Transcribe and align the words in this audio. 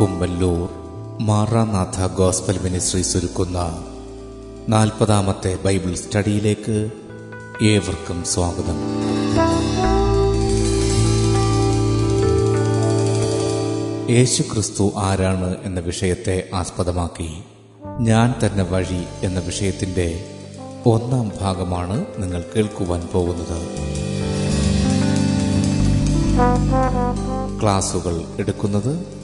കുമ്പല്ലൂർ 0.00 0.68
Maranatha 1.20 2.06
gospel 2.06 2.58
ministries 2.58 3.16
ഒരുക്കുന്ന 3.16 3.84
നാൽപ്പതാമത്തെ 4.68 5.58
Bible 5.64 5.94
സ്റ്റഡിയിലേക്ക് 5.94 6.90
ഏവർക്കും 7.62 8.24
സ്വാഗതം. 8.24 8.78
യേശു 14.10 14.42
ക്രിസ്തു 14.42 14.92
ആരാണ് 14.96 15.56
എന്ന 15.64 15.80
വിഷയത്തെ 15.80 16.50
ആസ്പദമാക്കി 16.54 17.30
ഞാൻ 18.00 18.34
തന്നെ 18.46 18.64
വഴി 18.64 19.04
എന്ന 19.22 19.40
വിഷയത്തിന്റെ 19.40 20.24
ഒന്നാം 20.86 21.32
ഭാഗമാണ് 21.40 22.06
നിങ്ങൾ 22.18 22.44
കേൾക്കുവാൻ 22.56 23.08
പോകുന്നത്. 23.12 23.60
ക്ലാസുകൾ 27.62 28.24
എടുക്കുന്നത് 28.38 29.23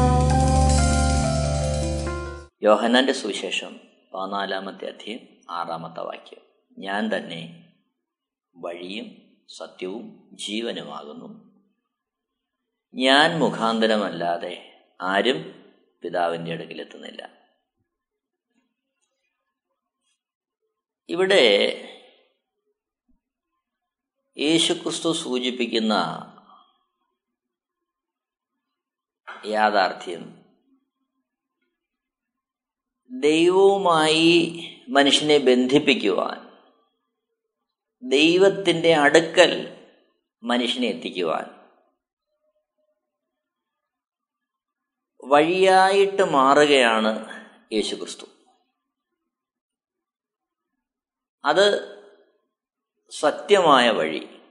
യോഹന്നാന്റെ 2.63 3.13
സുവിശേഷം 3.13 3.79
പതിനാലാമത്തെ 4.13 4.85
അധ്യയം 4.85 5.19
ആറാമത്തെ 5.49 6.01
വാക്യം. 6.01 6.39
ഞാൻ 6.77 7.09
തന്നെ 7.17 7.73
വഴിയും 8.55 9.37
സത്യവും 9.49 10.29
ജീവനുമാകുന്നു. 10.33 11.51
ഞാൻ 12.93 13.39
മുഖാന്തരമല്ലാതെ 13.39 14.83
ആരും 15.01 15.63
പിതാവിന്റെ 16.01 16.51
അടുക്കിലെത്തുന്നില്ല 16.51 17.47
ഇവിടെ 21.09 21.43
യേശുക്രിസ്തു 24.37 25.13
സൂചിപ്പിക്കുന്ന 25.13 25.93
യാഥാർത്ഥ്യം 29.45 30.40
ദൈവവുമായി 33.19 34.63
മനുഷ്യനെ 34.89 35.37
ബന്ധിപ്പിക്കുവാൻ 35.37 36.51
ദൈവത്തിന്റെ 38.09 38.95
അടുക്കൽ 38.95 39.77
മനുഷ്യനെ 40.43 40.87
എത്തിക്കുവാൻ 40.87 41.61
വഴിയായിട്ട് 45.23 46.21
മാറുകയാണ് 46.21 47.41
യേശുക്രിസ്തു. 47.73 48.25
അത് 51.45 52.01
സത്യമായ 53.09 53.89
വഴി 53.89 54.41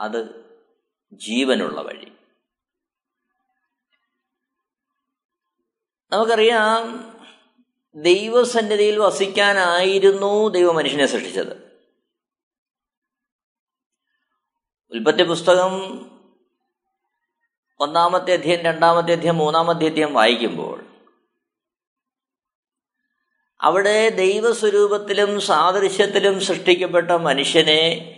അത് 0.00 0.44
ജീവനുള്ള 1.12 1.80
വഴി. 1.80 2.13
നമുക്കറിയാം 6.12 7.12
ദൈവസന്നിധിയിൽ 7.94 8.98
വസിക്കാനായിരുന്നു 8.98 10.48
ദൈവ 10.48 10.72
മനുഷ്യനെ 10.72 11.06
സൃഷ്ടിച്ചത്. 11.06 11.64
ഉൽപ്പത്തി 14.92 15.22
പുസ്തകം 15.22 16.04
ഒന്നാമത്തെ 17.80 18.32
അധ്യയം 18.32 18.60
രണ്ടാമത്തെ 18.60 19.12
അധ്യയം 19.12 19.36
മൂന്നാമത്തെ 19.36 19.86
അധ്യയം 19.86 20.14
വായിക്കുമ്പോൾ 20.14 20.84
അവിടെ 23.60 24.08
ദൈവസ്വരൂപത്തിലും 24.08 25.40
സാദൃശ്യത്തിലും 25.40 26.40
സൃഷ്ടിക്കപ്പെട്ട 26.40 27.10
മനുഷ്യനെ 27.10 28.10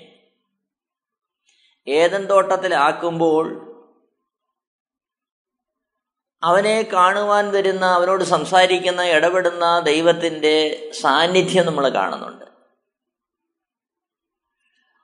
ഏതൻ 1.89 2.25
തോട്ടത്തിലാക്കുമ്പോൾ 2.25 3.66
അവനെ 6.47 6.83
കാണുവാൻ 6.93 7.53
വരുന്ന 7.53 7.85
അവനോട് 7.87 8.25
സംസാരിക്കുന്ന 8.25 9.03
ഇടപെടുന്ന 9.03 9.81
ദൈവത്തിന്റെ 9.81 10.57
സാന്നിധ്യം 11.01 11.67
നമ്മൾ 11.67 11.89
കാണുന്നുണ്ട്. 11.89 12.45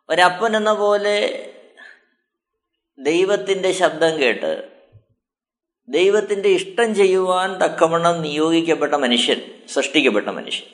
ഒരപ്പൻ 0.09 0.57
എന്ന 0.57 0.73
പോലെ 0.73 1.17
ദൈവത്തിന്റെ 2.99 3.73
ശബ്ദം 3.73 4.19
കേട്ട് 4.21 4.73
ദൈവത്തിന്റെ 5.89 6.49
ഇഷ്ടം 6.49 6.95
ചെയ്യുവാൻ 6.95 7.59
തക്കവണ്ണം 7.63 8.23
നിയോഗിക്കപ്പെട്ട 8.23 8.95
മനുഷ്യൻ 8.95 9.69
സൃഷ്ടിക്കപ്പെട്ട 9.69 10.27
മനുഷ്യൻ. 10.27 10.69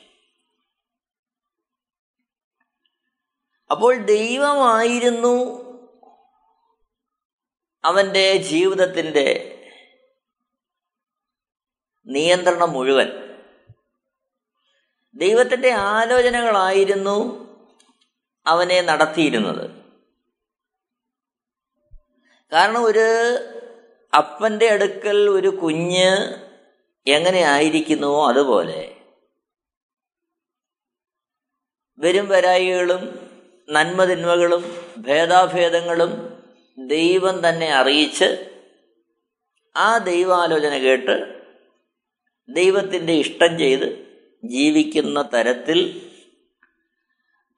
അപ്പോൾ 3.71 3.95
ദൈവമായിരുന്നു 3.95 5.35
അവന്റെ 7.83 8.37
ജീവിതത്തിന്റെ 8.37 9.55
നിയന്ത്രണം 12.09 12.71
മുഴുവൻ. 12.71 13.07
ദൈവത്തിന്റെ 15.15 15.71
ആലോചനകളായിരുന്നു 15.71 17.49
അവനെ 18.47 18.81
നടത്തിയിരുന്നത്. 18.81 19.69
കാരണം 22.53 22.83
ഒരു 22.83 23.05
അപ്പന്റെ 24.17 24.69
അടുക്കൽ 24.69 25.29
ഒരു 25.29 25.47
കുഞ്ഞ് 25.47 26.33
എങ്ങനെ 27.07 27.41
ആയിരിക്കുന്നുവോ 27.41 28.29
അതുപോലെ. 28.29 28.95
വരും 31.99 32.29
വരായികളും 32.29 33.29
നന്മതിന്മകളും 33.69 34.93
ഭേദാഭേദങ്ങളും 34.97 36.43
ദൈവം 36.87 37.49
തന്നെ 37.49 37.69
അറിയിച്ച് 37.69 38.51
ആ 39.75 39.97
ദൈവാലോചന 39.97 40.77
കേട്ട് 40.77 41.38
ദൈവത്തിന്റെ 42.53 43.13
ഇഷ്ടം 43.13 43.57
ചെയ്ത് 43.57 44.07
ജീവിക്കുന്ന 44.45 45.29
തരത്തിൽ 45.33 46.09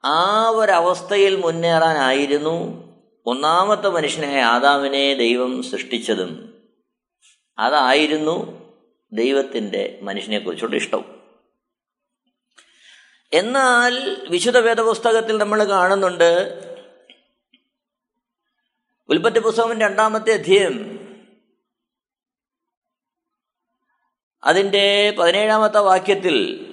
ആ 0.04 0.48
ഒരവസ്ഥയിൽ 0.48 1.36
മുന്നേറാനായിരുന്നു 1.36 2.82
ഒന്നാമത്തെ 3.26 3.88
മനുഷ്യനെ 3.88 4.40
ആദാമിനെ 4.40 5.14
ദൈവം 5.14 5.62
സൃഷ്ടിച്ചതും. 5.62 6.62
അതായിരുന്നു 7.58 8.62
ദൈവത്തിന്റെ 9.12 9.98
മനുഷ്യനെക്കുറിച്ചുള്ള 10.02 10.76
ഇഷ്ടം 10.76 11.22
എന്നാൽ 13.32 14.26
വിശുദ്ധ 14.30 14.58
വേദപുസ്തകത്തിൽ 14.58 15.38
നമ്മൾ 15.38 15.64
കാണുന്നുണ്ട്. 15.64 16.58
ഉൽപ്പത്തി 19.08 19.38
പുസ്തകം 19.38 19.80
രണ്ടാമത്തെ 19.80 20.32
അധ്യയം 20.32 21.01
അതിന്റെ 24.44 25.14
പതിനേഴാമത്തെ 25.18 25.78
വാക്യത്തിൽ 25.78 26.68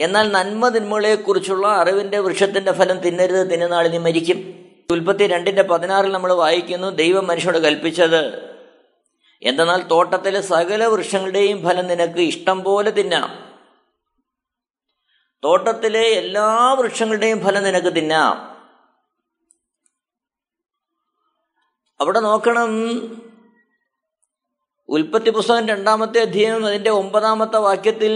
എന്നാൽ 0.00 0.32
നന്മ 0.32 0.68
തിന്മകളെക്കുറിച്ചുള്ള 0.68 1.66
അറിവിന്റെ 1.66 2.18
വൃക്ഷത്തിന്റെ 2.18 2.72
ഫലം 2.72 2.98
തിന്നരുത് 2.98 3.50
തിന്നുനാളിൽ 3.50 3.90
നീ 3.90 3.98
മരിക്കും. 3.98 4.62
ഉൽപ്പത്തി 4.90 5.26
രണ്ടിന്റെ 5.26 5.62
പതിനാറിൽ 5.62 6.12
നമ്മൾ 6.12 6.32
വായിക്കുന്നു 6.32 6.88
ദൈവം 6.88 7.26
മനുഷ്യനോട് 7.26 7.58
കൽപ്പിച്ചത് 7.58 8.52
എന്തെന്നാൽ 9.42 9.82
തോട്ടത്തിലെ 9.82 10.40
സകല 10.40 10.86
വൃക്ഷങ്ങളുടെയും 10.86 11.62
ഫലം 11.62 11.86
നിനക്ക് 11.86 12.20
ഇഷ്ടം 12.20 12.64
പോലെ 12.64 12.90
തിന്നാം 12.90 13.52
തോട്ടത്തിലെ 15.44 16.02
എല്ലാ 16.02 16.72
വൃക്ഷങ്ങളുടെയും 16.72 17.44
ഫലം 17.44 17.64
നിനക്ക് 17.64 17.96
തിന്നാം. 17.96 18.52
അവിടെ 22.00 22.20
നോക്കണം 22.20 22.70
ഉൽപ്പത്തി 24.92 25.30
പുസ്തകം 25.30 25.68
രണ്ടാമത്തെ 25.68 26.20
അധ്യയം 26.20 26.66
അതിന്റെ 26.66 26.90
ഒമ്പതാമത്തെ 26.90 27.56
വാക്യത്തിൽ 27.56 28.14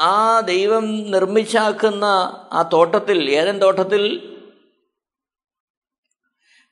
ആ 0.00 0.40
ദൈവം 0.40 1.10
നിർമ്മിച്ചാക്കുന്ന 1.10 2.04
ആ 2.52 2.70
തോട്ടത്തിൽ 2.72 3.30
ഏതൻ 3.30 3.58
തോട്ടത്തിൽ? 3.58 4.34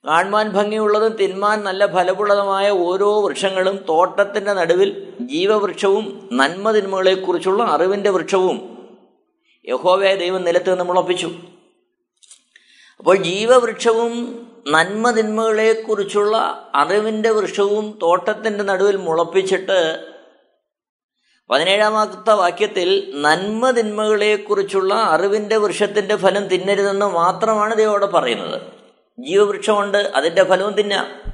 കാൺമാൻ 0.07 0.49
ഭംഗിയുള്ളതും 0.49 1.17
തിന്മാൻ 1.17 1.65
നല്ല 1.65 1.87
ഫലപ്രദമായ 1.87 2.71
ഓരോ 2.71 3.21
വൃക്ഷങ്ങളും 3.21 3.85
തോട്ടത്തിന്റെ 3.89 4.53
നടുവിൽ 4.53 5.13
ജീവവൃക്ഷവും 5.21 6.29
നന്മ 6.33 6.71
തിന്മകളെക്കുറിച്ചുള്ള 6.71 7.63
അറിവിന്റെ 7.63 8.11
വൃക്ഷവും. 8.11 8.79
യഹോവയ 9.69 10.15
ദൈവം 10.15 10.45
നിലത്ത് 10.45 10.71
നിന്ന് 10.71 10.85
മുളപ്പിച്ചു 10.85 11.27
അപ്പോൾ 12.99 13.17
ജീവവൃക്ഷവും 13.17 14.47
നന്മ 14.69 15.11
തിന്മകളെക്കുറിച്ചുള്ള 15.11 16.37
അറിവിന്റെ 16.75 17.31
വൃക്ഷവും 17.31 17.99
തോട്ടത്തിന്റെ 18.03 18.65
നടുവിൽ 18.65 18.97
മുളപ്പിച്ചിട്ട് 18.97 20.11
പതിനേഴാമത്തെ 21.51 22.33
വാക്യത്തിൽ 22.33 23.13
നന്മതിന്മകളെക്കുറിച്ചുള്ള 23.23 24.95
അറിവിന്റെ 24.95 25.57
വൃക്ഷത്തിന്റെ 25.57 26.17
ഫലം 26.17 26.47
തിന്നരുതെന്ന് 26.47 27.07
മാത്രമാണ് 27.07 27.77
ദൈവം 27.77 28.13
പറയുന്നത്. 28.13 28.73
ജീവവൃക്ഷമുണ്ട് 29.21 29.99
അതിന്റെ 29.99 30.45
ഫലവും 30.45 30.73
തിന്നാം. 30.73 31.33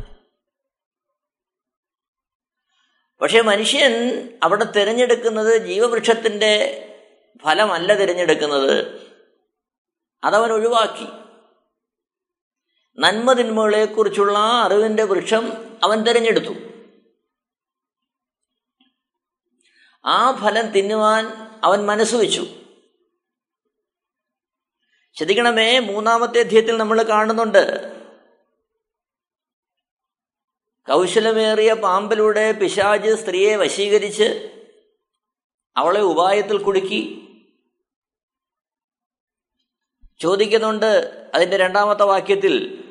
പക്ഷേ 3.20 3.40
മനുഷ്യൻ 3.40 4.28
അവിടെ 4.42 4.64
തിരഞ്ഞെടുക്കുന്നത് 4.64 5.56
ജീവവൃക്ഷത്തിന്റെ 5.56 6.82
ഫലമല്ല 7.44 7.94
തിരഞ്ഞെടുക്കുന്നത്. 7.94 9.00
അതവൻ 10.24 10.52
ഒഴിവാക്കി. 10.52 11.25
നന്മ 12.98 13.32
തിന്മകളെക്കുറിച്ചുള്ള 13.32 14.38
അറിവിന്റെ 14.38 15.04
വൃക്ഷം 15.04 15.52
അവൻ 15.84 16.02
തിരഞ്ഞെടുത്തു. 16.02 16.54
ആ 20.04 20.32
ഫലം 20.32 20.70
തിന്നുവാൻ 20.70 21.26
അവൻ 21.64 21.86
മനസ്സ് 21.86 22.14
വെച്ചു. 22.14 22.46
ശ്രദ്ധിക്കണമേ 25.14 25.78
മൂന്നാമത്തെ 25.78 26.40
അധ്യയത്തിൽ 26.40 26.76
നമ്മൾ 26.76 27.02
കാണുന്നുണ്ട്. 27.02 27.92
കൗശലമേറിയ 30.88 31.74
പാമ്പിലൂടെ 31.74 32.52
പിശാജ് 32.52 33.14
സ്ത്രീയെ 33.14 33.56
വശീകരിച്ച് 33.56 34.52
അവളെ 35.76 36.00
ഉപായത്തിൽ 36.00 36.58
കുടുക്കി. 36.58 37.22
ചോദിക്കുന്നുണ്ട് 40.18 41.30
അതിന്റെ 41.34 41.56
രണ്ടാമത്തെ 41.56 42.02
വാക്യത്തിൽ 42.02 42.82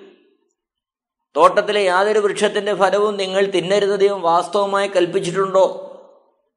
തോട്ടത്തിലെ 1.36 1.82
യാതൊരു 1.82 2.20
വൃക്ഷത്തിന്റെ 2.20 2.76
ഫലവും 2.76 3.18
നിങ്ങൾ 3.18 3.46
തിന്നരുത് 3.46 4.00
ദൈവം 4.00 4.22
വാസ്തവമായി 4.22 4.88
കൽപ്പിച്ചിട്ടുണ്ടോ? 4.88 5.82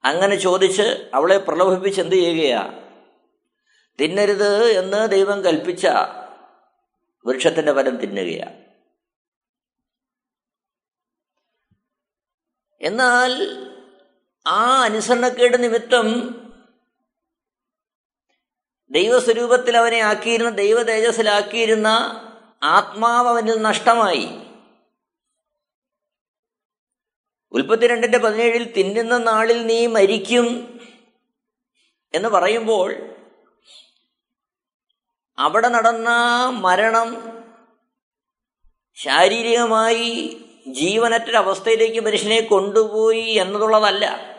അങ്ങനെ 0.04 0.36
ചോദിച്ച് 0.36 1.10
അവളെ 1.14 1.38
പ്രലോഭിപ്പിച്ച് 1.38 2.00
എന്ത് 2.00 2.16
ചെയ്യുകയാ? 2.16 2.84
തിന്നരുത് 4.00 4.64
എന്ന് 4.64 5.08
ദൈവം 5.08 5.44
കൽപ്പിച്ച 5.44 5.86
വൃക്ഷത്തിന്റെ 7.26 7.72
ഫലം 7.72 7.96
തിന്നുകയാ. 7.96 8.48
എന്നാൽ 12.80 13.64
ആ 14.46 14.82
അനുസരണക്കേട് 14.82 15.62
നിമിത്തം 15.62 16.34
ദൈവസ്വരൂപത്തിൽ 18.90 19.76
അവനെ 19.76 19.98
ആക്കിയിരുന്ന 19.98 20.50
ദൈവ 20.50 20.82
തേജസ്സിലാക്കിയിരുന്ന 20.82 21.88
ആത്മാവ് 22.62 23.28
അവനിൽ 23.28 23.62
നഷ്ടമായി. 23.62 24.47
ഉൽപ്പത്തി 27.52 27.86
രണ്ടിന്റെ 27.86 28.18
പതിനേഴിൽ 28.18 28.72
തിന്നുന്ന 28.72 29.18
നാളിൽ 29.18 29.66
നീ 29.66 29.86
മരിക്കും 29.86 30.80
എന്ന് 32.14 32.28
പറയുമ്പോൾ 32.28 33.14
അവിടെ 35.38 35.68
നടന്ന 35.68 36.08
മരണം 36.54 37.38
ശാരീരികമായി 38.94 40.40
ജീവനറ്റൊരവസ്ഥയിലേക്ക് 40.66 42.00
മനുഷ്യനെ 42.00 42.40
കൊണ്ടുപോയി 42.40 43.30
എന്നതുള്ളതല്ല. 43.30 44.34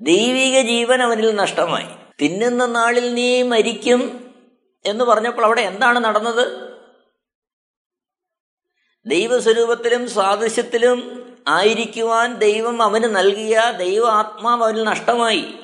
ദൈവിക 0.00 0.60
ജീവൻ 0.60 1.02
അവനിൽ 1.02 1.34
നഷ്ടമായി. 1.34 1.86
തിന്നുന്ന 2.22 2.66
നാളിൽ 2.66 3.14
നീ 3.14 3.42
മരിക്കും 3.42 4.30
എന്ന് 4.84 5.04
പറഞ്ഞപ്പോൾ 5.04 5.44
അവിടെ 5.44 5.60
എന്താണ് 5.60 5.98
നടന്നത്? 5.98 6.61
ദൈവസ്വരൂപത്തിലും 9.06 10.10
സാദൃശ്യത്തിലും 10.10 10.98
ആയിരിക്കുവാൻ 11.48 12.34
ദൈവം 12.34 12.82
അവന് 12.82 13.04
നൽകിയ 13.04 13.62
ദൈവ 13.76 14.06
ആത്മാവ് 14.06 14.62
അവനിൽ 14.62 14.84
നഷ്ടമായി. 14.84 15.58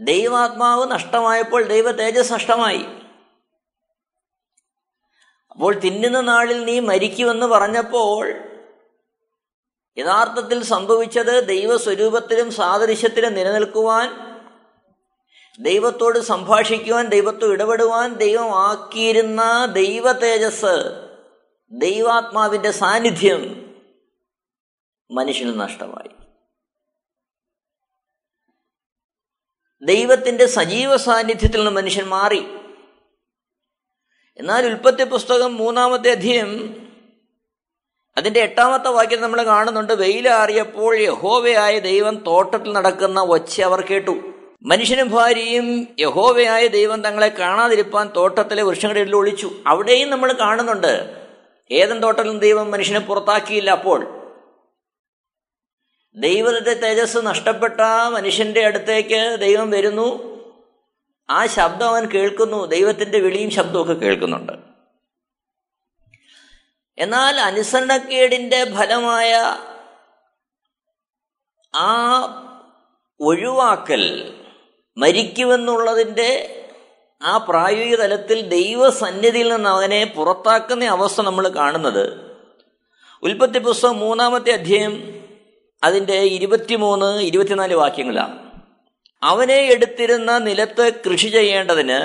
ദൈവാത്മാവ് 0.00 0.90
നഷ്ടമായപ്പോൾ 0.90 1.62
ദൈവ 1.64 1.90
തേജസ് 1.90 2.32
നഷ്ടമായി. 2.32 2.84
അപ്പോൾ 5.50 5.74
തിന്നുന്ന 5.74 6.20
നാളിൽ 6.20 6.64
നീ 6.64 6.80
മരിക്കുമെന്ന് 6.80 7.46
പറഞ്ഞപ്പോൾ 7.46 8.32
യഥാർത്ഥത്തിൽ 9.98 10.64
സംഭവിച്ചത് 10.64 11.48
ദൈവസ്വരൂപത്തിലും 11.48 12.52
സാദൃശ്യത്തിലും 12.52 13.34
നിലനിൽക്കുവാൻ 13.34 14.35
ദൈവത്തോട് 15.60 16.18
സംഭാഷിക്കുവാൻ 16.18 17.06
ദൈവത്തോട് 17.06 17.52
ഇടപെടുവാൻ 17.52 18.14
ദൈവം 18.14 18.62
ആക്കിയിരുന്ന 18.62 19.66
ദൈവ 19.66 20.12
തേജസ് 20.12 21.06
ദൈവാത്മാവിന്റെ 21.70 22.70
സാന്നിധ്യം 22.70 23.66
മനുഷ്യന് 25.10 25.60
നഷ്ടമായി. 25.60 26.10
ദൈവത്തിന്റെ 29.84 30.46
സജീവ 30.46 30.96
സാന്നിധ്യത്തിൽ 30.96 31.58
നിന്ന് 31.58 31.70
മനുഷ്യൻ 31.70 32.04
മാറി. 32.04 32.46
എന്നാൽ 34.38 34.66
ഉൽപ്പത്തി 34.66 35.04
പുസ്തകം 35.04 35.56
മൂന്നാമത്തെ 35.56 36.10
അധ്യയം 36.10 36.82
അതിന്റെ 38.16 38.40
എട്ടാമത്തെ 38.40 38.88
വാക്യം 38.88 39.22
നമ്മൾ 39.22 39.42
കാണുന്നുണ്ട് 39.42 39.92
വെയിലാറിയപ്പോൾ 39.92 40.96
യഹോവയായ 40.96 41.78
ദൈവം 41.78 42.16
തോട്ടത്തിൽ 42.16 42.72
നടക്കുന്ന 42.72 43.20
ഒച്ച 43.20 43.62
അവർ 43.62 43.80
കേട്ടു. 43.80 44.35
മനുഷ്യനും 44.62 45.10
ഭാര്യയും 45.10 45.96
യഹോവയായ 45.98 46.66
ദൈവം 46.66 47.02
തങ്ങളെ 47.02 47.28
കാണാതിരിപ്പാൻ 47.28 48.10
തോട്ടത്തിലെ 48.16 48.62
വൃക്ഷങ്ങളുടെ 48.62 49.00
ഇടയിൽ 49.00 49.16
ഒളിച്ചു. 49.16 49.62
അവിടെയും 49.66 50.10
നമ്മൾ 50.10 50.32
കാണുന്നുണ്ട്. 50.32 51.26
ഏതൻ 51.70 51.98
തോട്ടത്തിലും 51.98 52.38
ദൈവം 52.38 52.70
മനുഷ്യനെ 52.70 52.98
പുറത്താക്കിയില്ല 52.98 53.70
അപ്പോൾ. 53.70 54.16
ദൈവത്തെ 56.14 56.74
തേജസ് 56.74 57.18
നഷ്ടപ്പെട്ട 57.22 57.80
മനുഷ്യന്റെ 58.12 58.64
അടുത്തേക്ക് 58.64 59.36
ദൈവം 59.40 59.70
വരുന്നു. 59.70 60.36
ആ 61.30 61.46
ശബ്ദം 61.46 61.88
അവൻ 61.88 62.06
കേൾക്കുന്നു. 62.06 62.66
ദൈവത്തിന്റെ 62.66 63.18
വിളിയും 63.18 63.50
ശബ്ദമൊക്കെ 63.50 63.92
കേൾക്കുന്നുണ്ട്. 63.92 64.52
എന്നാൽ 66.98 67.40
അനുസരണക്കേടിന്റെ 67.40 68.64
ഫലമായ 68.64 69.34
ആ 71.74 72.22
ഒഴിവാക്കൽ 73.20 74.35
മരിക്കുമെന്നുള്ളതിന്റെ 74.96 76.52
ആ 77.22 77.36
പ്രായോഗിക 77.36 77.94
തലത്തിൽ 77.94 78.40
ദൈവസന്നിധിയിൽ 78.40 79.52
നിന്ന് 79.52 79.70
അവനെ 79.70 80.04
പുറത്താക്കുന്ന 80.04 80.84
അവസ്ഥ 80.84 81.20
നമ്മൾ 81.20 81.48
കാണുന്നത്. 81.48 82.36
ഉൽപ്പത്തി 83.22 83.58
പുസ്തകം 83.58 83.98
മൂന്നാമത്തെ 83.98 84.50
അധ്യായം 84.50 85.24
അതിന്റെ 85.84 86.14
ഇരുപത്തിമൂന്ന് 86.14 87.20
ഇരുപത്തിനാല് 87.20 87.74
വാക്യങ്ങളാണ്. 87.74 88.50
അവനെ 89.22 89.54
എടുത്തിരുന്ന 89.54 90.38
നിലത്ത് 90.38 90.92
കൃഷി 91.06 91.28
ചെയ്യേണ്ടതിന് 91.28 91.98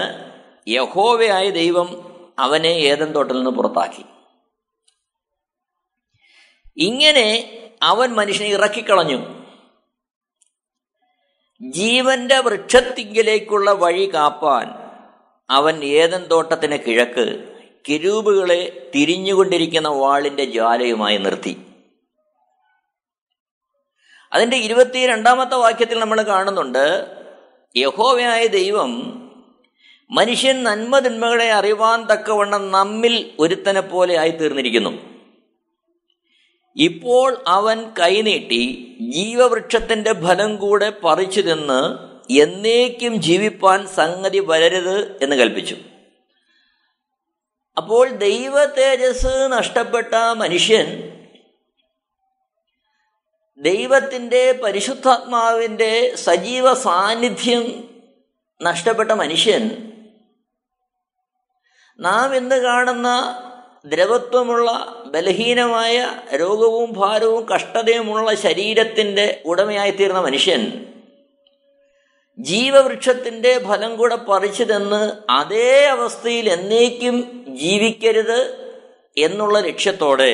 യഹോവയായ 0.67 1.49
ദൈവം 1.49 2.15
അവനെ 2.39 2.67
ഏതൻ 2.67 3.11
തോട്ടിൽ 3.11 3.35
നിന്ന് 3.35 3.51
പുറത്താക്കി. 3.51 4.05
ഇങ്ങനെ 6.77 7.57
അവൻ 7.83 8.09
മനുഷ്യനെ 8.13 8.49
ഇറക്കിക്കളഞ്ഞു. 8.49 9.40
ജീവന്റെ 11.61 12.39
വൃക്ഷത്തിങ്കിലേക്കുള്ള 12.39 13.71
വഴി 13.71 14.05
കാപ്പാൻ 14.13 14.73
അവൻ 15.49 15.83
ഏതൻ 15.85 16.27
തോട്ടത്തിന് 16.31 16.77
കിഴക്ക് 16.87 17.49
കിരൂപുകളെ 17.89 18.91
തിരിഞ്ഞുകൊണ്ടിരിക്കുന്ന 18.95 19.87
വാളിന്റെ 19.87 20.45
ജ്വാലയുമായി 20.45 21.17
നിർത്തി. 21.17 21.57
അതിന്റെ 24.31 24.57
ഇരുപത്തിരണ്ടാമത്തെ 24.57 25.55
വാക്യത്തിൽ 25.55 25.99
നമ്മൾ 25.99 26.21
കാണുന്നുണ്ട് 26.21 27.11
യഹോവയായ 27.75 28.45
ദൈവം 28.45 28.91
മനുഷ്യൻ 30.11 30.63
നന്മതിന്മകളെ 30.63 31.51
അറിവാൻ 31.51 32.07
തക്കവണ്ണം 32.07 32.71
നമ്മിൽ 32.71 33.35
ഒരുത്തനെ 33.39 33.81
പോലെ 33.81 34.17
ആയി 34.17 34.29
തീർന്നിരിക്കുന്നു 34.29 35.10
ഇപ്പോൾ 36.75 37.43
അവൻ 37.47 37.93
കൈനീട്ടി 37.99 38.63
ജീവവൃക്ഷത്തിന്റെ 39.13 40.13
ഫലം 40.13 40.55
കൂടെ 40.55 40.89
പറിച്ചു 40.89 41.41
തിന്ന് 41.41 42.11
എന്നേക്കും 42.33 43.15
ജീവിപ്പാൻ 43.15 43.87
സംഗതി 43.87 44.39
വരരുത് 44.39 45.23
എന്ന് 45.23 45.35
കൽപ്പിച്ചു. 45.35 45.75
അപ്പോൾ 47.77 48.09
ദൈവ 48.09 48.65
തേജസ് 48.65 49.51
നഷ്ടപ്പെട്ട 49.51 50.15
മനുഷ്യൻ 50.33 50.87
ദൈവത്തിന്റെ 53.59 54.51
പരിശുദ്ധാത്മാവിന്റെ 54.51 56.15
സജീവ 56.15 56.73
സാന്നിധ്യം 56.73 57.91
നഷ്ടപ്പെട്ട 58.61 59.11
മനുഷ്യൻ 59.11 59.91
നാം 61.99 62.35
ഇന്ന് 62.35 62.55
കാണുന്ന 62.55 63.09
ദ്രവത്വമുള്ള 63.85 64.69
ബലഹീനമായ 65.05 65.95
രോഗവും 66.35 66.91
ഭാരവും 66.91 67.45
കഷ്ടതയുമുള്ള 67.45 68.33
ശരീരത്തിന്റെ 68.41 69.41
ഉടമയായിത്തീർന്ന 69.45 70.21
മനുഷ്യൻ 70.21 70.61
ജീവവൃക്ഷത്തിന്റെ 72.39 73.59
ഫലം 73.59 73.97
കൂടെ 73.97 74.15
പറിച്ചു 74.27 74.63
തന്ന് 74.63 75.01
അതേ 75.31 75.85
അവസ്ഥയിൽ 75.87 76.49
എന്നേക്കും 76.49 77.15
ജീവിക്കരുത് 77.55 78.39
എന്നുള്ള 79.17 79.59
ലക്ഷ്യത്തോടെ 79.59 80.33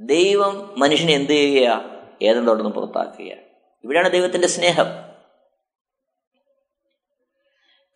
ദൈവം 0.00 0.54
മനുഷ്യനെ 0.76 1.12
എന്ത് 1.14 1.32
ചെയ്യുക 1.32 1.76
ഏതും 2.22 2.46
തുടർന്ന് 2.46 2.70
പുറത്താക്കുക 2.70 3.30
ഇവിടെയാണ് 3.84 4.12
ദൈവത്തിന്റെ 4.12 4.48
സ്നേഹം. 4.48 4.88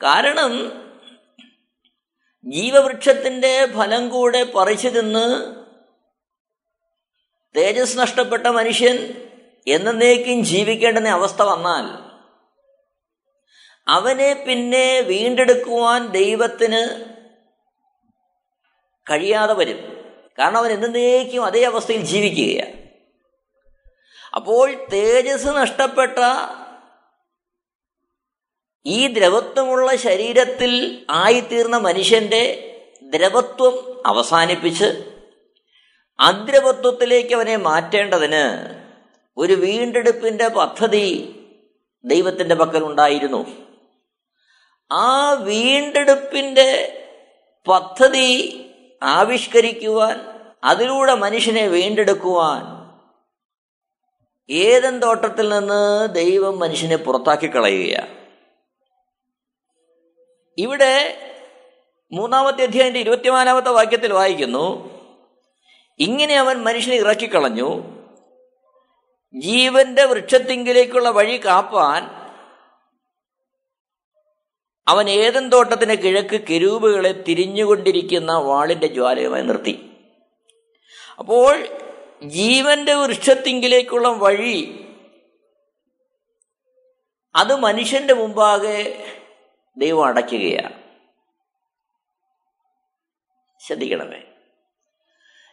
കാരണം 0.00 0.52
ജീവവൃക്ഷത്തിന്റെ 2.46 3.66
ഫലം 3.66 4.08
കൂടെ 4.08 4.42
പറിച്ചു 4.42 4.88
തിന്ന് 4.88 5.54
തേജസ് 7.56 7.98
നഷ്ടപ്പെട്ട 7.98 8.46
മനുഷ്യൻ 8.46 9.22
എന്നേക്കും 9.66 10.44
ജീവിക്കേണ്ടുന്ന 10.44 11.08
അവസ്ഥ 11.08 11.42
വന്നാൽ 11.42 12.04
അവനെ 13.88 14.44
പിന്നെ 14.48 15.00
വീണ്ടെടുക്കുവാൻ 15.00 16.06
ദൈവത്തിന് 16.06 17.14
കഴിയാതെ 19.10 19.54
വരും. 19.54 20.04
കാരണം 20.38 20.58
അവൻ 20.58 20.72
എന്നേക്കും 20.72 21.44
അതേ 21.44 21.64
അവസ്ഥയിൽ 21.64 22.04
ജീവിക്കുകയാണ്. 22.04 22.84
അപ്പോൾ 24.34 24.86
തേജസ് 24.92 25.46
നഷ്ടപ്പെട്ട 25.46 26.18
ഈ 28.86 29.06
ദ്രവത്വമുള്ള 29.06 29.96
ശരീരത്തിൽ 29.96 31.04
ആയിത്തീർന്ന 31.10 31.78
മനുഷ്യന്റെ 31.78 32.72
ദ്രവത്വം 33.02 34.02
അവസാനിപ്പിച്ച് 34.06 35.14
അദ്രവത്വത്തിലേക്ക് 36.20 37.34
അവനെ 37.34 37.56
മാറ്റേണ്ടതിന് 37.56 38.74
ഒരു 39.36 39.52
വീണ്ടെടുപ്പിന്റെ 39.52 40.48
പദ്ധതി 40.48 41.36
ദൈവത്തിന്റെ 42.04 42.54
പക്കലുണ്ടായിരുന്നു. 42.54 43.46
ആ 44.92 45.32
വീണ്ടെടുപ്പിന്റെ 45.32 47.00
പദ്ധതി 47.68 48.60
ആവിഷ്കരിക്കുവാൻ 49.02 50.20
അതിലൂടെ 50.64 51.14
മനുഷ്യനെ 51.14 51.68
വീണ്ടെടുക്കുവാൻ 51.68 52.84
ഏതൻ 54.50 54.98
തോട്ടത്തിൽ 54.98 55.48
നിന്ന് 55.48 56.08
ദൈവം 56.14 56.58
മനുഷ്യനെ 56.58 56.96
പുറത്താക്കി 56.96 57.46
കളയുകയാണ് 57.46 58.23
ഇവിടെ 60.58 60.94
മൂന്നാമത്തെ 62.12 62.62
അധ്യായന്റെ 62.62 63.00
ഇരുപത്തിനാലാമത്തെ 63.00 63.70
വാക്യത്തിൽ 63.70 64.12
വായിക്കുന്നു 64.12 64.94
ഇങ്ങനെ 65.98 66.38
അവൻ 66.38 66.62
മനുഷ്യനെ 66.62 66.96
ഇറക്കിക്കളഞ്ഞു. 66.96 67.94
ജീവന്റെ 69.34 70.04
വൃക്ഷത്തിങ്കിലേക്കുള്ള 70.04 71.10
വഴി 71.10 71.44
കാപ്പാൻ 71.44 72.24
അവൻ 74.88 75.10
ഏതൻ 75.10 75.48
തോട്ടത്തിന് 75.48 75.94
കിഴക്ക് 75.94 76.40
കെരൂബുകളെ 76.40 77.12
തിരിഞ്ഞുകൊണ്ടിരിക്കുന്ന 77.12 78.32
വാളിന്റെ 78.32 78.86
ജ്വാലയുമായി 78.86 79.42
നിർത്തി. 79.42 79.90
അപ്പോൾ 81.18 81.68
ജീവന്റെ 82.24 82.94
വൃക്ഷത്തിങ്കിലേക്കുള്ള 82.94 84.08
വഴി 84.08 84.80
അത് 87.34 87.56
മനുഷ്യന്റെ 87.56 88.14
മുമ്പാകെ 88.14 89.10
ദൈവം 89.76 90.04
അടയ്ക്കുകയാണ്. 90.04 90.84
ശ്രദ്ധിക്കണമേ. 93.66 94.22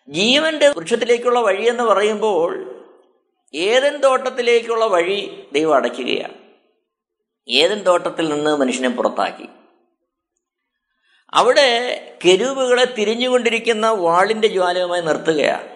ജീവന്റെ 0.10 0.68
വൃക്ഷത്തിലേക്കുള്ള 0.68 1.40
വഴി 1.40 1.70
എന്ന് 1.70 1.84
പറയുമ്പോൾ 1.84 2.68
ഏതൻ 3.54 3.98
തോട്ടത്തിലേക്കുള്ള 3.98 4.86
വഴി 4.86 5.50
ദൈവം 5.52 5.76
അടയ്ക്കുകയാണ്. 5.76 6.34
ഏതൻ 7.50 7.80
തോട്ടത്തിൽ 7.80 8.30
നിന്ന് 8.30 8.58
മനുഷ്യനെ 8.58 8.90
പുറത്താക്കി. 8.90 9.50
അവിടെ 11.34 11.98
കെരൂബുകളെ 12.26 12.86
തിരിഞ്ഞുകൊണ്ടിരിക്കുന്ന 12.86 13.90
വാളിന്റെ 13.90 14.48
ജ്വാലയുമായി 14.48 15.02
നിർത്തുകയാണ്. 15.02 15.72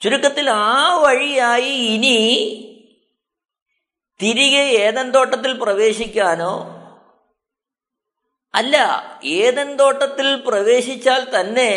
ചുരുക്കത്തിൽ 0.00 0.50
ആ 0.50 0.94
വഴിയായി 0.96 1.70
ഇനി 1.70 2.70
തിരികെ 4.22 4.58
ഏതൻ 4.58 5.10
തോട്ടത്തിൽ 5.10 5.52
പ്രവേശിക്കാനോ? 5.52 6.80
അല്ല 8.54 8.76
ഏതൻ 9.24 9.76
തോട്ടത്തിൽ 9.76 10.36
പ്രവേശിച്ചാൽ 10.36 11.40
തന്നെ 11.40 11.70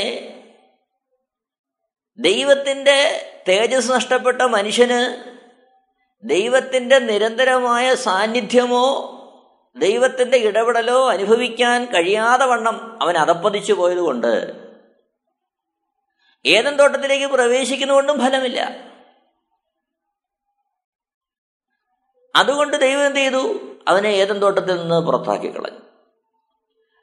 ദൈവത്തിന്റെ 2.19 3.29
തേജസ് 3.47 3.91
നഷ്ടപ്പെട്ട 3.91 4.41
മനുഷ്യന് 4.41 5.31
ദൈവത്തിന്റെ 6.23 6.99
നിരന്തരമായ 6.99 7.95
സാന്നിധ്യമോ 7.95 9.13
ദൈവത്തിന്റെ 9.77 10.37
ഇടപെടലോ 10.37 11.09
അനുഭവിക്കാൻ 11.09 11.85
കഴിയാതെ 11.85 12.45
വണ്ണം 12.45 13.03
അവൻ 13.03 13.17
അതപ്പതിച്ചു 13.17 13.73
പോയതുകൊണ്ട്. 13.73 14.51
ഏതൻ 16.45 16.75
തോട്ടത്തിലേക്ക് 16.75 17.25
പ്രവേശിക്കുന്നതുകൊണ്ടും 17.25 18.19
ഫലമില്ല. 18.19 18.86
അതുകൊണ്ട് 22.37 22.77
ദൈവം 22.77 23.05
എന്ത് 23.05 23.19
ചെയ്തു? 23.19 23.59
അവനെ 23.87 24.07
ഏതൻ 24.07 24.39
തോട്ടത്തിൽ 24.39 24.75
നിന്ന് 24.75 25.05
പുറത്താക്കി 25.05 25.55
കളഞ്ഞു. 25.55 25.79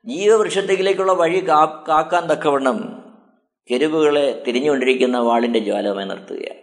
ജീവവൃക്ഷത്തിലേക്കുള്ള 0.06 1.12
വഴി 1.12 1.48
കാ 1.48 1.84
കാക്കാൻ 1.88 2.26
തക്കവണ്ണം 2.26 3.04
കെരുവുകളെ 3.70 4.44
തിരിഞ്ഞുകൊണ്ടിരിക്കുന്ന 4.46 5.18
വാളിന്റെ 5.18 5.58
ജ്വാലമായി 5.58 6.06
നിർത്തുകയാണ്. 6.06 6.60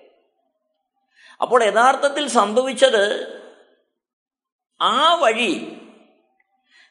അപ്പോൾ 1.42 1.64
യഥാർത്ഥത്തിൽ 1.64 2.28
സംഭവിച്ചത് 2.28 3.34
ആ 4.82 5.14
വഴി 5.14 5.78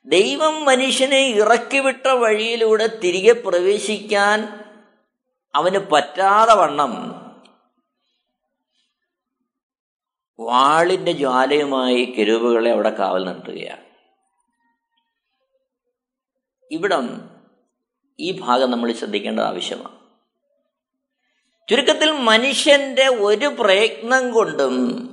ദൈവം 0.06 0.64
മനുഷ്യനെ 0.64 1.26
ഇറക്കിവിട്ട 1.28 2.08
വഴിയിലൂടെ 2.08 2.86
തിരികെ 2.86 3.32
പ്രവേശിക്കാൻ 3.32 4.60
അവന് 5.54 5.78
പറ്റാതെ 5.78 6.54
വണ്ണം 6.54 7.20
വാളിന്റെ 10.40 11.12
ജ്വാലയുമായി 11.12 12.04
കെരുവുകളെ 12.04 12.70
അവിടെ 12.70 12.90
കാവൽ 12.90 13.24
നിർത്തുകയാണ്. 13.24 13.84
ഇവിടം 16.70 17.30
ഈ 18.20 18.40
ഭാഗം 18.40 18.70
നമ്മൾ 18.70 18.92
ശ്രദ്ധിക്കേണ്ടത് 18.92 19.44
ആവശ്യമാണ്. 19.44 20.00
ചുരുക്കത്തിൽ 21.68 22.10
മനുഷ്യന്റെ 22.10 23.08
ഒരു 23.08 23.46
പ്രയത്നം 23.46 24.32
കൊണ്ടും 24.32 25.06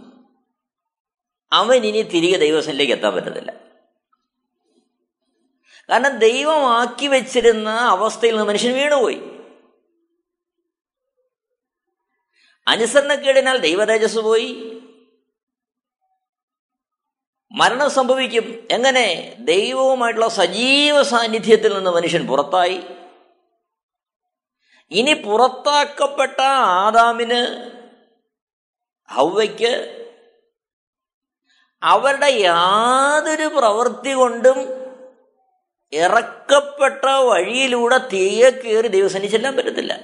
അവൻ 1.54 1.86
ഇനി 1.86 2.02
തിരികെ 2.02 2.38
ദൈവസനിലേക്ക് 2.38 2.94
എത്താൻ 2.94 3.14
പറ്റത്തില്ല. 3.14 3.54
കാരണം 5.90 6.18
ദൈവമാക്കി 6.18 7.08
വെച്ചിരുന്ന 7.08 7.70
അവസ്ഥയിൽ 7.70 8.32
നിന്ന് 8.32 8.48
മനുഷ്യൻ 8.48 8.74
വീണുപോയി. 8.74 9.22
അനുസരണക്കേടിനാൽ 12.68 13.58
ദൈവതേജസ് 13.58 14.18
പോയി. 14.18 14.77
മരണം 17.58 17.92
സംഭവിക്കും. 17.92 18.68
എങ്ങനെ? 18.72 19.36
ദൈവവുമായിട്ടുള്ള 19.40 20.28
സജീവ 20.28 21.04
സാന്നിധ്യത്തിൽ 21.04 21.76
നിന്ന് 21.76 21.90
മനുഷ്യൻ 21.90 22.28
പുറത്തായി. 22.28 22.82
ഇനി 24.92 25.14
പുറത്താക്കപ്പെട്ട 25.14 26.42
ആദാമിന് 26.42 27.72
ഹൗവയ്ക്ക് 29.14 29.94
അവരുടെ 31.84 32.26
യാതൊരു 32.26 33.46
പ്രവൃത്തി 33.46 34.14
കൊണ്ടും 34.14 34.58
ഇറക്കപ്പെട്ട 35.94 37.06
വഴിയിലൂടെ 37.06 37.98
തീയെ 37.98 38.50
കയറി 38.50 38.88
ദൈവസനി 38.88 39.28
ചെല്ലാൻ 39.28 39.56
പറ്റത്തില്ല. 39.56 40.00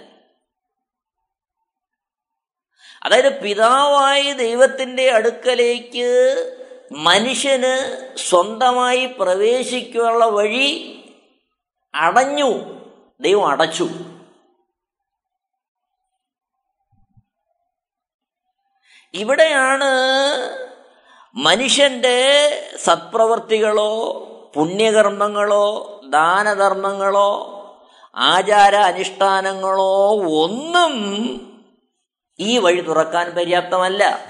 അതായത് 3.03 3.41
പിതാവായ 3.41 4.33
ദൈവത്തിന്റെ 4.33 5.10
അടുക്കലേക്ക് 5.10 6.60
മനുഷ്യന് 6.97 7.97
സ്വന്തമായി 8.17 9.05
പ്രവേശിക്കാനുള്ള 9.05 10.25
വഴി 10.25 11.00
അടഞ്ഞു. 11.95 12.51
ദൈവം 13.21 13.47
അടച്ചു. 13.47 13.89
ഇവിടെയാണ് 19.13 19.89
മനുഷ്യന്റെ 21.35 22.17
സത്പ്രവർത്തികളോ 22.83 24.13
പുണ്യകർമ്മങ്ങളോ 24.55 26.01
ദാനധർമ്മങ്ങളോ 26.09 27.59
ആചാര 28.15 28.75
അനുഷ്ഠാനങ്ങളോ 28.75 30.12
ഒന്നും 30.43 30.93
ഈ 32.39 32.57
വഴി 32.57 32.81
തുറക്കാൻ 32.81 33.35
പര്യാപ്തമല്ല. 33.35 34.27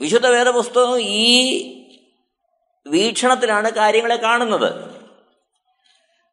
വിശുദ്ധ 0.00 0.26
വേദപുസ്തകം 0.26 1.00
ഈ 1.00 1.74
വീക്ഷണത്തിലാണ് 2.86 3.70
കാര്യങ്ങളെ 3.70 4.16
കാണുന്നത്. 4.16 5.00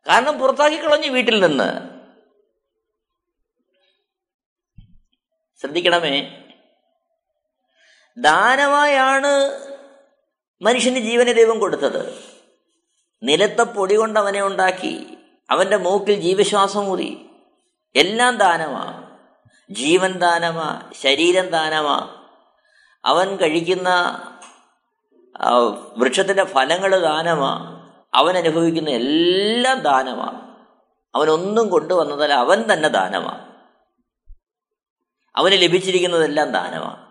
കാരണം 0.07 0.39
പുറത്താക്കി 0.39 0.83
കളഞ്ഞു 0.83 1.07
വീട്ടിൽ 1.07 1.39
നിന്ന്. 1.39 1.95
ശ്രദ്ധിക്കണമേ. 5.59 6.43
ദാനമായാണ് 8.17 9.65
മനുഷ്യന് 10.61 10.99
ജീവനെ 10.99 11.31
ദൈവം 11.33 11.59
കൊടുത്തത്. 11.59 12.23
നിലത്തെ 13.23 13.63
പൊടി 13.63 13.95
കൊണ്ട് 13.95 14.19
അവനെ 14.19 14.41
ഉണ്ടാക്കി. 14.41 15.17
അവന്റെ 15.49 15.77
മൂക്കിൽ 15.77 16.19
ജീവശ്വാസം 16.19 16.89
ഊതി. 16.89 17.29
എല്ലാം 17.95 18.37
ദാനമാ. 18.37 19.17
ജീവൻ 19.71 20.11
ദാനമാ. 20.11 20.91
ശരീരം 21.01 21.49
ദാനമാ. 21.49 22.24
അവൻ 23.05 23.35
കഴിക്കുന്ന 23.35 23.89
വൃക്ഷത്തിന്റെ 25.97 26.43
ഫലങ്ങൾ 26.43 26.99
ദാനമാണ് 26.99 27.91
അവൻ 28.13 28.37
അനുഭവിക്കുന്ന 28.37 28.89
എല്ലാം 28.89 29.79
ദാനമാണ് 29.79 30.55
അവനൊന്നും 31.15 31.69
കൊണ്ടുവന്നതല്ല 31.69 32.33
അവൻ 32.33 32.73
തന്നെ 32.73 32.89
ദാനമാണ് 32.89 33.55
അവന് 35.35 35.53
ലഭിച്ചിരിക്കുന്നതെല്ലാം 35.53 36.51
ദാനമാണ് 36.51 37.05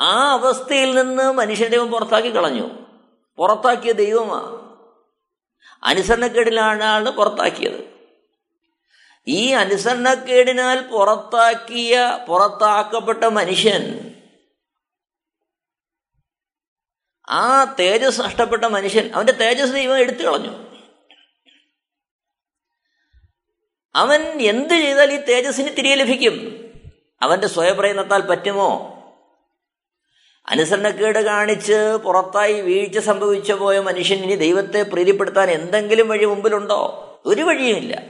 ആ 0.00 0.32
അവസ്ഥയിൽ 0.32 0.94
നിന്ന് 0.94 1.32
മനുഷ്യ 1.32 1.68
ദൈവം 1.68 1.90
പുറത്താക്കി 1.90 2.36
കളഞ്ഞു. 2.36 2.68
പുറത്താക്കിയ 3.36 3.92
ദൈവമാണ് 3.92 4.68
അനുസരണക്കേടിലാണ് 5.84 7.10
പുറത്താക്കിയത്. 7.10 7.98
ഈ 9.26 9.52
അനുസരണക്കേടിനാൽ 9.52 10.80
പുറത്താക്കിയ 10.80 12.18
പുറത്താക്കപ്പെട്ട 12.28 13.24
മനുഷ്യൻ 13.24 14.14
ആ 17.28 17.64
തേജസ് 17.80 18.20
നഷ്ടപ്പെട്ട 18.20 18.64
മനുഷ്യൻ 18.64 19.10
അവന്റെ 19.14 19.32
തേജസ് 19.32 19.72
ദൈവം 19.72 19.98
എടുത്തു 19.98 20.22
കളഞ്ഞു. 20.22 20.68
അവൻ 23.94 24.22
എന്ത് 24.22 24.74
ചെയ്താൽ 24.74 25.12
ഈ 25.12 25.16
തേജസ്സിന് 25.16 25.76
തിരികെ 25.76 25.94
ലഭിക്കും. 25.94 26.64
അവന്റെ 27.22 27.46
സ്വയപ്രയത്നത്താൽ 27.46 28.20
പറ്റുമോ? 28.20 28.94
അനുസരണക്കേട് 30.48 31.18
കാണിച്ച് 31.18 31.98
പുറത്തായി 32.04 32.60
വീഴ്ച 32.60 32.98
സംഭവിച്ചു 32.98 33.52
പോയ 33.52 33.80
മനുഷ്യൻ 33.80 34.18
ഇനി 34.18 34.34
ദൈവത്തെ 34.34 34.82
പ്രീതിപ്പെടുത്താൻ 34.82 35.50
എന്തെങ്കിലും 35.50 36.08
വഴി 36.08 36.24
മുമ്പിലുണ്ടോ? 36.24 37.04
ഒരു 37.26 37.42
വഴിയുമില്ല. 37.42 38.02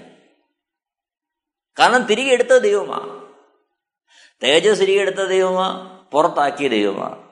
കാരണം 1.78 2.02
തിരികെ 2.02 2.32
എടുത്ത 2.32 2.56
ദൈവമാ. 2.56 3.26
തേജസ് 4.42 4.80
തിരികെ 4.80 5.00
എടുത്ത 5.00 5.25
ദൈവമാ. 5.25 5.98
പുറത്താക്കിയ 6.12 6.68
ദൈവമാ. 6.68 7.27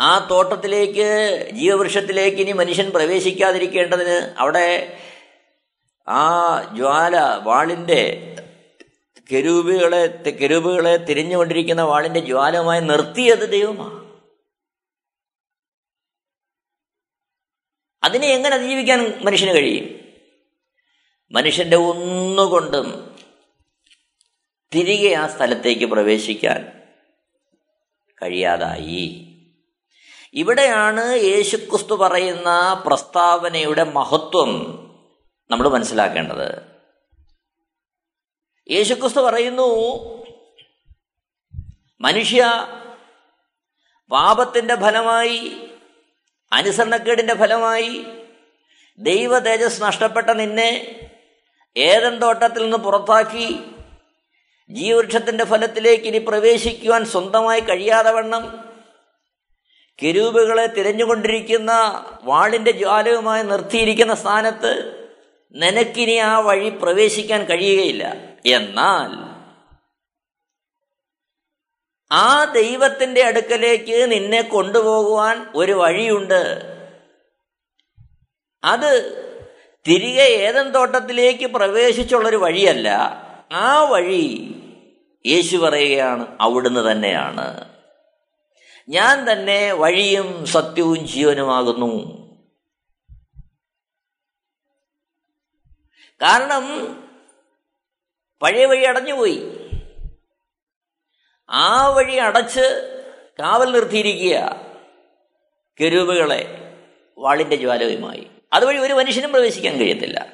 ആ 0.00 0.28
തോട്ടത്തിലേക്ക് 0.30 1.48
ജീവവൃക്ഷത്തിലേക്ക് 1.52 2.36
ഇനി 2.36 2.52
മനുഷ്യൻ 2.52 2.90
പ്രവേശിക്കാതിരിക്കേണ്ടതിന് 2.90 4.34
അവിടെ 4.38 4.98
ആ 6.08 6.62
ജ്വാല 6.76 7.16
വാളിന്റെ 7.42 8.32
കെരൂബുകളെ 9.32 10.06
കെരൂബുകളെ 10.30 10.96
തിരിഞ്ഞുകൊണ്ടിരിക്കുന്ന 10.96 11.82
വാളിന്റെ 11.82 12.20
ജ്വാലമായി 12.20 12.80
നിർത്തിയത് 12.80 13.50
ദൈവമാണ്. 13.50 14.06
അതിനെ 18.04 18.26
എങ്ങനെ 18.26 18.54
അതിജീവിക്കാൻ 18.54 19.20
മനുഷ്യന് 19.24 19.50
കഴിയും? 19.50 20.00
മനുഷ്യന്റെ 21.30 21.76
ഒന്നുകൊണ്ടും 21.76 23.16
തിരികെ 24.74 25.14
ആ 25.14 25.26
സ്ഥലത്തേക്ക് 25.26 25.84
പ്രവേശിക്കാൻ 25.84 26.72
കഴിയാതായി. 28.22 29.25
ഇവിടെയാണ് 30.34 31.14
യേശുക്രിസ്തു 31.14 31.94
പറയുന്ന 31.94 32.82
പ്രസ്താവനയുടെ 32.86 33.82
മഹത്വം 33.82 34.50
നമ്മൾ 35.50 35.68
മനസ്സിലാക്കേണ്ടത്. 35.68 36.48
യേശുക്രിസ്തു 38.70 39.20
പറയുന്നു 39.20 39.68
മനുഷ്യ 42.00 42.42
പാപത്തിന്റെ 44.10 44.74
ഫലമായി 44.74 45.68
അനുസരണക്കേടിന്റെ 46.52 47.34
ഫലമായി 47.34 48.06
ദൈവ 48.98 49.38
തേജസ് 49.38 49.82
നഷ്ടപ്പെട്ട 49.82 50.30
നിന്നെ 50.30 51.00
ഏതൻ 51.76 52.18
തോട്ടത്തിൽ 52.18 52.62
നിന്ന് 52.62 52.76
പുറത്താക്കി 52.76 53.48
ജീവവൃക്ഷത്തിന്റെ 54.70 55.44
ഫലത്തിലേക്ക് 55.44 56.04
ഇനി 56.04 56.18
പ്രവേശിക്കുവാൻ 56.18 57.04
സ്വന്തമായി 57.04 57.60
കഴിയാതെ 57.60 58.10
വണ്ണം 58.10 58.66
കെരൂബുകളെ 60.02 60.66
തിരഞ്ഞുകൊണ്ടിരിക്കുന്ന 60.66 61.72
വാളിന്റെ 62.22 62.70
ജ്വാലയുമായി 62.70 63.42
നിർത്തിയിരിക്കുന്ന 63.42 64.14
സ്ഥാനത്ത് 64.14 65.04
നിനക്കിനി 65.52 66.12
ആ 66.12 66.38
വഴി 66.38 66.68
പ്രവേശിക്കാൻ 66.68 67.44
കഴിയുകയില്ല. 67.44 68.14
എന്നാൽ 68.46 69.36
ആ 72.12 72.44
ദൈവത്തിന്റെ 72.44 73.22
അടുക്കലേക്ക് 73.22 74.12
നിന്നെ 74.12 74.42
കൊണ്ടുപോകുവാൻ 74.42 75.46
ഒരു 75.54 75.72
വഴിയുണ്ട്. 75.72 76.62
അത് 78.64 79.16
തിരികെ 79.88 80.22
ഏതൻ 80.22 80.70
തോട്ടത്തിലേക്ക് 80.70 81.46
പ്രവേശിച്ചുള്ള 81.46 82.28
ഒരു 82.28 82.36
വഴിയല്ല. 82.36 82.88
ആ 83.52 83.82
വഴി 83.82 84.54
യേശു 85.26 85.56
പറയുകയാണ് 85.56 86.26
അവിടുന്ന് 86.40 86.92
തന്നെയാണ്. 86.92 87.75
ഞാൻ 88.88 89.32
തന്നെ 89.32 89.72
വഴിയും 89.72 90.46
സത്യവും 90.46 91.06
ജീവനുമാകുന്നു. 91.06 92.26
കാരണം 96.22 96.94
പഴയ 98.42 98.66
വഴി 98.66 98.84
അടഞ്ഞുപോയി. 98.84 99.40
ആ 101.50 101.86
വഴി 101.88 102.16
അടച്ച് 102.16 102.92
കാവൽ 103.38 103.72
നിർത്തിയിരിക്കുക 103.72 104.66
കെരൂപുകളെ 105.80 106.72
വാളിന്റെ 107.18 107.56
ജ്വാലയുമായി. 107.56 108.30
അതുവഴി 108.52 108.78
ഒരു 108.78 108.92
മനുഷ്യനും 108.92 109.32
പ്രവേശിക്കാൻ 109.32 109.78
കഴിയത്തില്ല. 109.78 110.32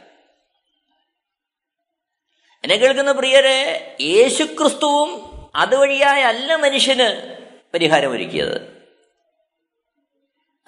എന്നെ 2.64 2.76
കേൾക്കുന്ന 2.76 3.12
പ്രിയരെ 3.12 3.96
യേശുക്രിസ്തുവും 4.00 5.32
അതുവഴിയായ 5.54 6.22
അല്ല 6.22 6.56
മനുഷ്യന് 6.56 7.41
പരിഹാരമൊരുക്കിയത്. 7.74 8.82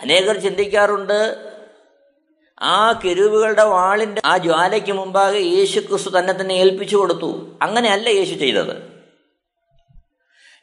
അനേകർ 0.01 0.37
ചിന്തിക്കാറുണ്ട് 0.39 1.51
ആ 2.61 2.93
കെരുവുകളുടെ 2.93 3.63
വാളിന്റെ 3.63 4.23
ആ 4.25 4.37
ജ്വാലയ്ക്ക് 4.37 4.93
മുമ്പാകെ 4.93 5.39
യേശു 5.39 5.81
ക്രിസ്തു 5.81 6.19
തന്നെ 6.19 6.33
തന്നെ 6.33 6.55
ഏൽപ്പിച്ചു 6.55 6.97
കൊടുത്തു. 6.97 7.59
അങ്ങനെയല്ല 7.63 8.09
യേശു 8.09 8.35
ചെയ്തത്. 8.35 8.95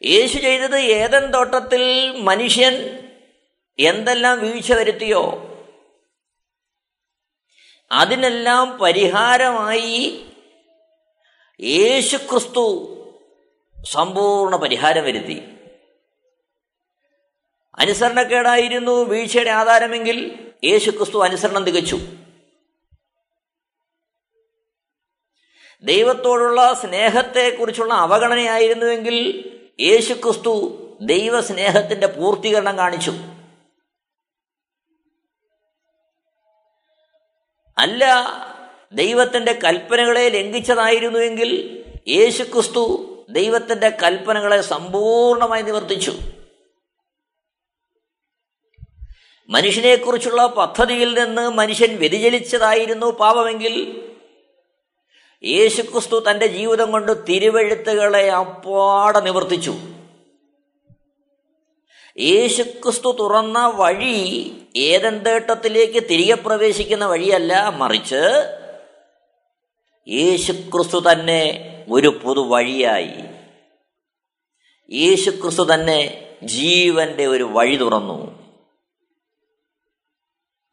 യേശു 0.06 0.38
ചെയ്തത് 0.38 0.78
ഏതൻ 0.80 1.32
തോട്ടത്തിൽ 1.32 2.12
മനുഷ്യൻ 2.12 3.08
എന്തെല്ലാം 3.80 4.40
വീഴ്ച 4.40 4.74
വരുത്തിയോ 4.74 5.48
അതിനെല്ലാം 7.92 8.78
പരിഹാരമായി 8.78 10.26
യേശു 11.62 12.18
ക്രിസ്തു 12.18 12.66
സമ്പൂർണ 13.92 14.56
പരിഹാരം 14.56 15.04
വരുത്തി. 15.04 15.48
അനുസരണക്കേടായിരുന്നു 17.80 19.04
വീഴ്ചയുടെ 19.04 19.50
ആധാരമെങ്കിൽ 19.50 20.48
യേശുക്രിസ്തു 20.64 21.24
അനുസരണം 21.24 21.64
തികച്ചു. 21.64 22.00
ദൈവത്തോടുള്ള 25.84 26.74
സ്നേഹത്തെക്കുറിച്ചുള്ള 26.74 27.94
അവഗണനയായിരുന്നുവെങ്കിൽ 27.94 29.48
യേശുക്രിസ്തു 29.80 30.78
ദൈവസ്നേഹത്തിന്റെ 31.02 32.08
പൂർത്തീകരണം 32.08 32.78
കാണിച്ചു. 32.78 33.12
അല്ല 37.78 38.06
ദൈവത്തിന്റെ 38.94 39.60
കൽപ്പനകളെ 39.64 40.30
ലംഘിച്ചതായിരുന്നുവെങ്കിൽ 40.30 41.84
യേശുക്രിസ്തു 42.08 43.08
ദൈവത്തിന്റെ 43.30 43.90
കൽപ്പനകളെ 43.90 44.62
സമ്പൂർണമായി 44.62 45.62
നിവർത്തിച്ചു. 45.62 46.14
മനുഷ്യനെക്കുറിച്ചുള്ള 49.52 50.46
പദ്ധതിയിൽ 50.46 51.20
നിന്ന് 51.20 51.50
മനുഷ്യൻ 51.50 51.98
വ്യതിചലിച്ചതായിരുന്നു 51.98 53.12
പാപമെങ്കിൽ 53.12 54.08
യേശുക്രിസ്തു 55.44 56.24
തന്റെ 56.32 56.48
ജീവിതം 56.48 56.92
കൊണ്ട് 56.92 57.28
തിരുവഴുത്തുകളെ 57.28 58.30
അപ്പാടെ 58.30 59.20
നിവർത്തിച്ചു. 59.20 59.74
യേശുക്രിസ്തു 62.20 63.18
തുറന്ന 63.20 63.72
വഴി 63.76 64.52
ഏതെന്തേട്ടത്തിലേക്ക് 64.76 66.04
തിരികെ 66.10 66.34
പ്രവേശിക്കുന്ന 66.34 67.06
വഴിയല്ല 67.06 67.70
മറിച്ച് 67.70 68.24
യേശുക്രിസ്തു 70.08 71.04
തന്നെ 71.12 71.44
ഒരു 71.92 72.20
പുതുവഴിയായി 72.24 73.14
യേശുക്രിസ്തു 74.92 75.64
തന്നെ 75.74 76.28
ജീവന്റെ 76.44 77.26
ഒരു 77.26 77.44
വഴി 77.44 77.76
തുറന്നു. 77.76 78.41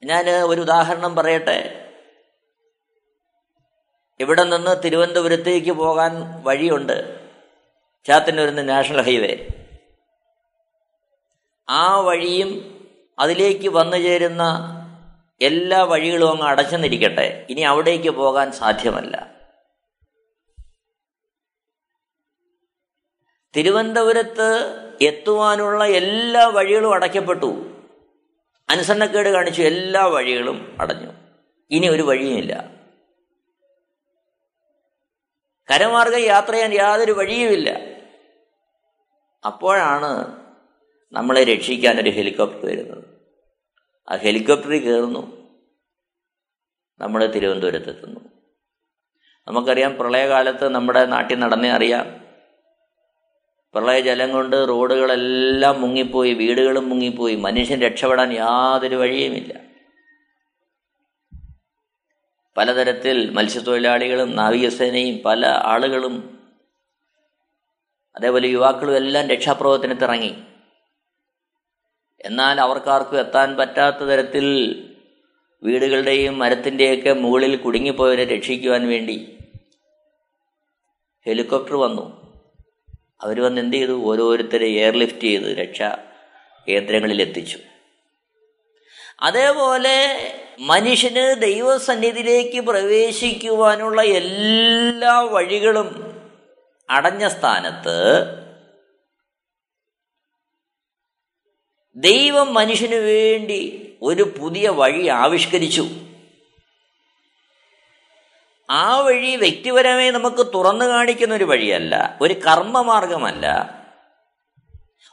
ഞാൻ 0.04 0.30
ഒരു 0.30 0.60
ഉദാഹരണം 0.60 1.16
പറയട്ടെ? 1.16 1.84
ഇവിടെ 4.20 4.42
നിന്ന് 4.42 4.82
തിരുവനന്തപുരത്തേക്ക് 4.84 5.72
പോകാൻ 5.72 6.42
വഴിയുണ്ട്. 6.42 7.28
ചാത്തന്നൂരിന്ന് 8.04 8.68
നാഷണൽ 8.68 9.02
ഹൈവേ. 9.02 9.48
ആ 11.68 12.00
വഴിയും 12.00 12.78
അതിലേക്ക് 13.18 13.68
വന്നു 13.68 13.96
ചേരുന്ന 13.96 14.64
എല്ലാ 15.40 15.82
വഴികളും 15.82 16.30
അങ്ങ് 16.30 16.46
അടച്ചെന്നിരിക്കട്ടെ. 16.46 17.46
ഇനി 17.50 17.60
അവിടേക്ക് 17.60 18.10
പോകാൻ 18.10 18.52
സാധ്യമല്ല. 18.52 19.34
തിരുവനന്തപുരത്ത് 23.56 24.74
എത്തുവാനുള്ള 25.00 25.84
എല്ലാ 25.84 26.46
വഴികളും 26.46 26.94
അടയ്ക്കപ്പെട്ടു. 26.94 27.77
അനുസരണക്കേട് 28.70 29.28
കാണിച്ചു 29.28 29.62
എല്ലാ 29.62 30.04
വഴികളും 30.06 30.76
അടഞ്ഞു. 30.80 31.12
ഇനി 31.70 31.88
ഒരു 31.88 32.02
വഴിയുമില്ല. 32.02 32.70
കരമാർഗം 35.70 36.18
യാത്ര 36.18 36.52
ചെയ്യാൻ 36.52 36.74
യാതൊരു 36.74 37.12
വഴിയുമില്ല. 37.12 37.70
അപ്പോഴാണ് 39.46 40.42
നമ്മളെ 41.12 41.44
രക്ഷിക്കാൻ 41.44 42.00
ഒരു 42.00 42.10
ഹെലികോപ്റ്റർ 42.10 42.66
വരുന്നത്. 42.66 43.04
ആ 44.08 44.16
ഹെലികോപ്റ്ററിൽ 44.16 44.82
കയറുന്നു. 44.82 45.48
നമ്മൾ 47.00 47.26
തിരുവനന്തപുരത്തെത്തുന്നു. 47.26 48.20
നമുക്കറിയാം 49.48 49.96
പ്രളയകാലത്ത് 49.96 50.68
നമ്മുടെ 50.68 51.06
നാട്ടിൽ 51.06 51.38
നടന്നേ 51.38 51.70
അറിയാം 51.70 52.17
പ്രളയജലം 53.78 54.32
കൊണ്ട് 54.32 54.68
റോഡുകളെല്ലാം 54.68 55.80
മുങ്ങിപ്പോയി 55.80 56.34
വീടുകളും 56.34 56.88
മുങ്ങിപ്പോയി. 56.88 57.36
മനുഷ്യൻ 57.36 57.80
രക്ഷപ്പെടാൻ 57.80 58.32
യാതൊരു 58.32 58.96
വഴിയുമില്ല. 58.96 59.60
പലതരത്തിൽ 62.56 63.30
മത്സ്യത്തൊഴിലാളികളും 63.30 64.36
നാവികസേനയും 64.36 65.18
പല 65.18 65.46
ആളുകളും 65.46 66.40
അതേപോലെ 68.16 68.48
യുവാക്കളും 68.48 68.96
എല്ലാം 68.96 69.28
രക്ഷാപ്രവർത്തനത്തിറങ്ങി 69.28 70.42
എന്നാൽ 72.20 72.60
അവർക്കാർക്കും 72.60 73.18
എത്താൻ 73.18 73.56
പറ്റാത്ത 73.56 73.96
തരത്തിൽ 73.96 74.46
വീടുകളുടെയും 75.62 76.38
മരത്തിന്റെയൊക്കെ 76.38 77.12
മുകളിൽ 77.12 77.56
കുടുങ്ങിപ്പോയവരെ 77.56 78.24
രക്ഷിക്കുവാൻ 78.24 78.88
വേണ്ടി 78.88 79.38
ഹെലികോപ്റ്റർ 81.26 81.76
വന്നു. 81.76 82.27
അവർ 83.20 83.40
വന്ന് 83.40 83.60
എന്ത് 83.60 83.76
ചെയ്തു? 83.76 83.92
ഓരോരുത്തരെ 83.92 84.66
എയർലിഫ്റ്റ് 84.66 85.20
ചെയ്ത് 85.20 85.44
രക്ഷാ 85.44 85.98
കേന്ദ്രങ്ങളിൽ 86.68 87.22
എത്തിച്ചു. 87.22 87.58
അതേപോലെ 89.20 89.96
മനുഷ്യന് 90.60 91.42
ദൈവസന്നിധിയിലേക്ക് 91.42 92.60
പ്രവേശിക്കുവാനുള്ള 92.60 94.02
എല്ലാ 94.02 95.20
വഴികളും 95.20 96.20
അടഞ്ഞ 96.90 97.28
സ്ഥാനത്ത് 97.28 97.98
ദൈവം 101.96 102.54
മനുഷ്യനു 102.54 102.96
വേണ്ടി 102.96 103.92
ഒരു 104.02 104.22
പുതിയ 104.22 104.68
വഴി 104.68 105.06
ആവിഷ്കരിച്ചു. 105.06 105.86
ആ 108.70 109.00
വഴി 109.00 109.36
വ്യക്തിപരമായി 109.36 110.10
നമുക്ക് 110.10 110.46
തുറന്നു 110.54 110.84
കാണിക്കുന്ന 110.84 111.34
ഒരു 111.34 111.44
വഴിയല്ല. 111.44 112.18
ഒരു 112.20 112.34
കർമ്മമാർഗമല്ല. 112.34 113.74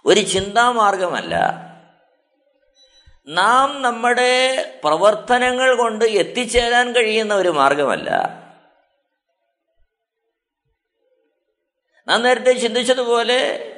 ഒരു 0.06 0.20
ചിന്താമാർഗമല്ല. 0.20 1.36
നാം 3.28 3.82
നമ്മുടെ 3.82 4.66
പ്രവർത്തനങ്ങൾ 4.84 5.76
കൊണ്ട് 5.76 6.06
എത്തിച്ചേരാൻ 6.06 6.96
കഴിയുന്ന 6.96 7.34
ഒരു 7.34 7.50
മാർഗമല്ല. 7.50 8.10
നാം 12.08 12.22
നേരത്തെ 12.22 12.54
ചിന്തിച്ചതുപോലെ 12.54 13.72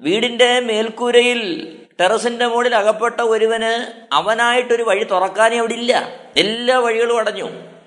വീടിന്റെ 0.00 0.60
മേൽക്കൂരയിൽ 0.60 1.74
ടെറസിന്റെ 2.00 2.46
മുകളിൽ 2.46 2.74
അകപ്പെട്ട 2.74 3.20
ഒരുവന് 3.20 4.02
അവനായിട്ടൊരു 4.12 4.82
വഴി 4.82 5.04
തുറക്കാനേ 5.04 5.58
അവിടെ 5.58 5.72
ഇല്ല. 5.72 6.10
എല്ലാ 6.36 6.78
വഴികളും 6.78 7.18
അടഞ്ഞു. 7.18 7.77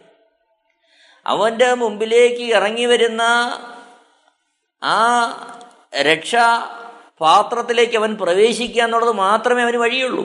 അവന്റെ 1.26 1.74
മുമ്പിലേക്ക് 1.74 2.44
ഇറങ്ങി 2.54 2.86
വരുന്ന 2.86 3.22
ആ 4.84 4.98
രക്ഷാ 6.02 6.46
പാത്രത്തിലേക്ക് 7.22 7.98
അവൻ 7.98 8.18
പ്രവേശിക്കുക 8.18 8.82
എന്നുള്ളത് 8.82 9.12
മാത്രമേ 9.12 9.64
അവന് 9.64 9.78
വഴിയുള്ളൂ. 9.78 10.24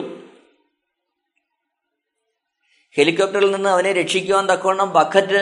ഹെലികോപ്റ്ററിൽ 2.97 3.51
നിന്ന് 3.51 3.69
അവനെ 3.69 3.93
രക്ഷിക്കുവാൻ 3.93 4.49
തക്കവണ്ണം 4.49 4.93
ബക്കറ്റ് 4.93 5.41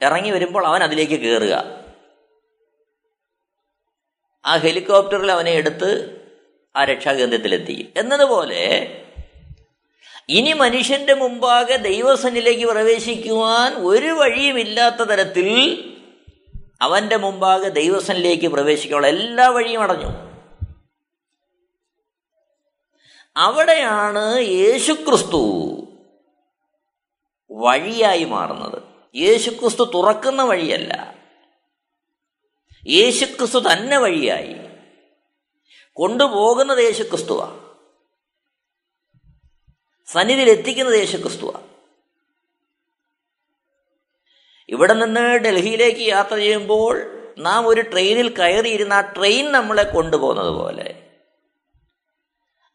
ഇറങ്ങി 0.00 0.30
വരുമ്പോൾ 0.30 0.66
അവൻ 0.66 0.82
അതിലേക്ക് 0.82 1.20
കയറുക 1.20 1.54
ആ 4.44 4.56
ഹെലികോപ്റ്ററിൽ 4.56 5.32
അവനെ 5.32 5.50
എടുത്ത് 5.50 5.90
ആ 6.76 6.84
രക്ഷാകേന്ദ്രത്തിലെത്തി. 6.84 7.92
എന്നതുപോലെ 7.96 8.62
ഇനി 10.30 10.52
മനുഷ്യന്റെ 10.52 11.14
മുമ്പാകെ 11.14 11.76
ദൈവസനിലേക്ക് 11.76 12.66
പ്രവേശിക്കുവാൻ 12.66 13.74
ഒരു 13.74 14.06
വഴിയുമില്ലാത്ത 14.06 14.94
തരത്തിൽ 14.94 15.48
അവന്റെ 16.80 17.16
മുമ്പാകെ 17.16 17.68
ദൈവസനിലേക്ക് 17.68 18.48
പ്രവേശിക്കാനുള്ള 18.48 19.06
എല്ലാ 19.06 19.48
വഴിയും 19.48 19.82
അടഞ്ഞു. 19.82 20.06
അവിടെയാണ് 23.36 24.40
യേശുക്രിസ്തു 24.40 25.74
വഴിയായി 27.50 28.24
മാറുന്നത്. 28.24 28.82
യേശുക്രിസ്തു 29.16 29.90
തുറക്കുന്ന 29.94 30.42
വഴിയല്ല. 30.42 31.14
യേശുക്രിസ്തു 32.88 33.58
തന്നെ 33.58 33.98
വഴിയായി. 33.98 34.56
കൊണ്ടുപോകുന്നത് 35.92 36.84
യേശുക്രിസ്തുവാ 36.84 37.67
സന്നിധിയിൽ 40.12 40.50
എത്തിക്കുന്നത് 40.50 40.98
യേശുക്രിസ്തുവാണ്. 40.98 41.68
ഇവിടെ 44.68 44.92
നിന്ന് 44.92 45.36
ഡൽഹിയിലേക്ക് 45.38 46.00
യാത്ര 46.00 46.36
ചെയ്യുമ്പോൾ 46.36 47.18
നാം 47.38 47.66
ഒരു 47.66 47.80
ട്രെയിനിൽ 47.80 48.28
കയറിയിരുന്ന 48.28 48.92
ആ 48.92 49.00
ട്രെയിൻ 49.00 49.52
നമ്മളെ 49.52 49.82
കൊണ്ടുപോകുന്നത് 49.82 50.50
പോലെ. 50.50 51.02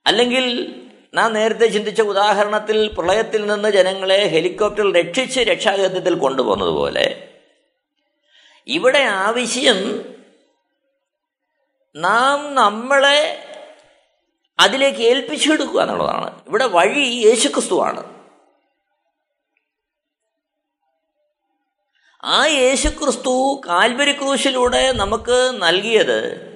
അല്ലെങ്കിൽ 0.07 0.75
നാം 1.13 1.33
നേരത്തെ 1.33 1.67
ചിന്തിച്ച 1.67 2.01
ഉദാഹരണത്തിൽ 2.01 2.93
പ്രളയത്തിൽ 2.93 3.45
നിന്ന് 3.45 3.69
ജനങ്ങളെ 3.69 4.27
ഹെലികോപ്റ്ററിൽ 4.27 4.95
രക്ഷിച്ച് 4.95 5.39
രക്ഷാകേന്ദ്രത്തിൽ 5.39 6.13
കൊണ്ടുപോകുന്നത് 6.13 6.69
പോലെ. 6.69 7.29
ഇവിടെ 8.67 8.99
ആവശ്യം 8.99 10.05
നാം 11.95 12.55
നമ്മളെ 12.55 13.49
അതിലേക്ക് 14.63 14.99
ഏൽപ്പിച്ചെടുക്കുക 14.99 15.81
എന്നുള്ളതാണ്. 15.81 16.45
ഇവിടെ 16.47 16.65
വഴി 16.65 16.99
യേശുക്രിസ്തുവാണ്. 16.99 18.13
ആ 22.23 22.45
യേശുക്രിസ്തു 22.45 23.61
കാൽവരി 23.67 24.11
ക്രൂശിലൂടെ 24.11 24.91
നമുക്ക് 24.91 25.51
നൽകിയത് 25.53 26.53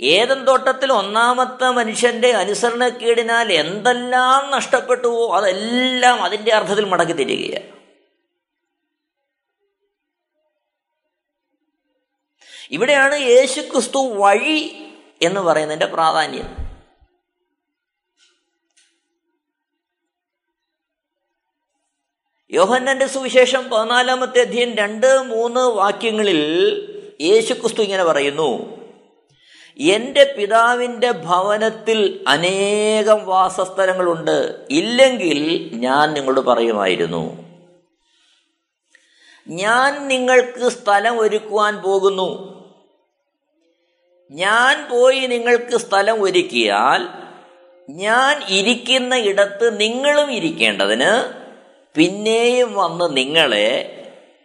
ഏതൻ 0.00 0.44
തോട്ടത്തിൽ 0.44 0.92
ഒന്നാമത്തെ 0.92 1.70
മനുഷ്യന്റെ 1.70 2.30
അനുസരണക്കേടിനാൽ 2.30 3.52
എന്തെല്ലാം 3.52 4.50
നഷ്ടപ്പെട്ടുവോ 4.50 5.36
അതെല്ലാം 5.36 6.22
അതിന്റെ 6.24 6.54
അർത്ഥത്തിൽ 6.54 6.84
മടക്കി 6.84 7.12
തരികയാണ്. 7.12 7.76
ഇവിടെയാണ് 12.70 13.14
യേശുക്രിസ്തു 13.20 13.98
വഴി 13.98 14.86
എന്ന് 15.22 15.40
പറയുന്നതിന്റെ 15.40 15.86
പ്രാധാന്യം. 15.86 16.65
യോഹന്നന്റെ 22.50 23.06
സുവിശേഷം 23.06 23.70
പതിനാലാമത്തെ 23.70 24.40
അധ്യയം 24.40 24.76
രണ്ട് 24.76 25.22
മൂന്ന് 25.22 25.60
വാക്യങ്ങളിൽ 25.60 26.40
യേശുക്രിസ്തു 27.20 27.82
ഇങ്ങനെ 27.82 28.04
പറയുന്നു 28.04 28.76
എന്റെ 29.78 30.34
പിതാവിന്റെ 30.38 31.10
ഭവനത്തിൽ 31.10 32.24
അനേകം 32.28 33.26
വാസസ്ഥലങ്ങളുണ്ട്. 33.26 34.66
ഇല്ലെങ്കിൽ 34.70 35.70
ഞാൻ 35.72 36.12
നിങ്ങളോട് 36.12 36.40
പറയുമായിരുന്നു 36.40 37.46
ഞാൻ 39.48 40.08
നിങ്ങൾക്ക് 40.08 40.68
സ്ഥലം 40.68 41.20
ഒരുക്കുവാൻ 41.20 41.76
പോകുന്നു. 41.76 42.56
ഞാൻ 44.30 44.88
പോയി 44.90 45.26
നിങ്ങൾക്ക് 45.26 45.76
സ്ഥലം 45.76 46.22
ഒരുക്കിയാൽ 46.22 47.08
ഞാൻ 47.90 48.42
ഇരിക്കുന്ന 48.48 49.16
ഇടത്ത് 49.16 49.80
നിങ്ങളും 49.80 50.32
ഇരിക്കേണ്ടതിന് 50.32 51.45
പിന്നെയും 51.96 52.74
വന്ന് 52.74 53.16
നിങ്ങളെ 53.16 53.92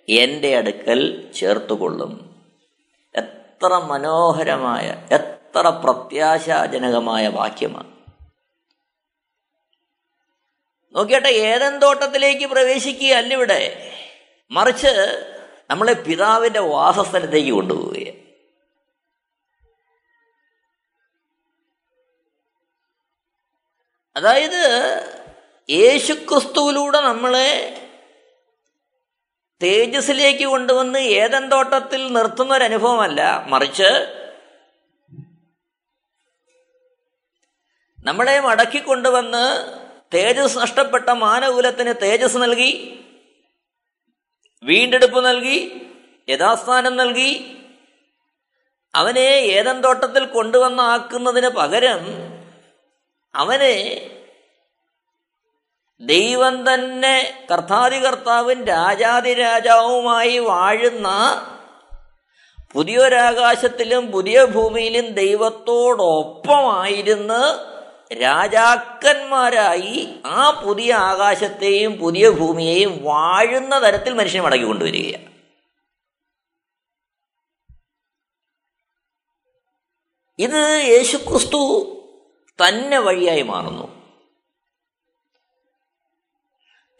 എന്റെ 0.09 0.57
അടുക്കൽ 0.57 1.31
ചേർത്തുകൊള്ളും. 1.31 2.43
എത്ര 3.15 3.67
മനോഹരമായ 3.67 5.07
എത്ര 5.11 5.69
പ്രത്യാശാജനകമായ 5.69 7.27
വാക്യമാണ്. 7.27 7.91
നോക്കിയട്ടെ 10.95 11.27
ഏതൻ 11.27 11.79
തോട്ടത്തിലേക്ക് 11.79 12.45
പ്രവേശിക്കുകയല്ല 12.45 13.33
ഇവിടെ. 13.33 13.91
മറിച്ച് 14.51 15.27
നമ്മളെ 15.69 15.93
പിതാവിന്റെ 15.93 16.59
വാസസ്ഥലത്തേക്ക് 16.59 17.51
കൊണ്ടുപോവുകയാണ്. 17.51 18.17
അതായത് 24.15 25.20
യേശുക്രിസ്തുവിലൂടെ 25.71 26.99
നമ്മളെ 27.01 27.49
തേജസ്സിലേക്ക് 29.61 30.45
കൊണ്ടുവന്ന് 30.45 30.99
ഏതൻ 31.15 31.43
തോട്ടത്തിൽ 31.49 32.01
നിർത്തുന്ന 32.13 32.55
ഒരു 32.55 32.63
അനുഭവമല്ല 32.63 33.21
മറിച്ച് 33.47 33.89
നമ്മളെ 38.05 38.35
മടക്കി 38.39 38.79
കൊണ്ടുവന്ന് 38.79 39.45
തേജസ് 40.13 40.57
നഷ്ടപ്പെട്ട 40.57 41.09
മാനകുലത്തിന് 41.17 41.93
തേജസ് 42.01 42.37
നൽകി 42.37 42.71
വീണ്ടെടുപ്പ് 44.63 45.21
നൽകി 45.25 45.57
യഥാസ്ഥാനം 46.27 46.97
നൽകി 46.97 47.31
അവനെ 48.93 49.29
ഏതൻ 49.51 49.77
തോട്ടത്തിൽ 49.81 50.23
കൊണ്ടുവന്നാക്കുന്നതിന് 50.25 51.49
പകരം 51.49 52.01
അവനെ 53.35 53.75
ദൈവം 56.01 56.73
തന്നെ 56.73 57.45
കർത്താതികർത്താവും 57.51 58.65
രാജാതിരാജാവുമായി 58.65 60.37
വാഴുന്ന 60.37 61.07
പുതിയൊരാകാശത്തിലും 62.73 64.11
പുതിയ 64.11 64.45
ഭൂമിയിലും 64.45 65.07
ദൈവത്തോടൊപ്പമായിരുന്ന് 65.07 67.71
രാജാക്കന്മാരായി 68.21 70.15
ആ 70.25 70.61
പുതിയ 70.65 70.93
ആകാശത്തെയും 70.93 71.97
പുതിയ 71.97 72.29
ഭൂമിയെയും 72.29 73.03
വാഴുന്ന 73.03 73.79
തരത്തിൽ 73.79 74.13
മനുഷ്യനെ 74.13 74.43
മടക്കി 74.43 74.63
കൊണ്ടുവരികയാണ്. 74.63 75.31
ഇത് 80.39 80.83
യേശുക്രിസ്തു 80.87 81.95
തന്നെ 82.65 82.99
വഴിയായി 82.99 83.41
മാറുന്നു. 83.41 84.00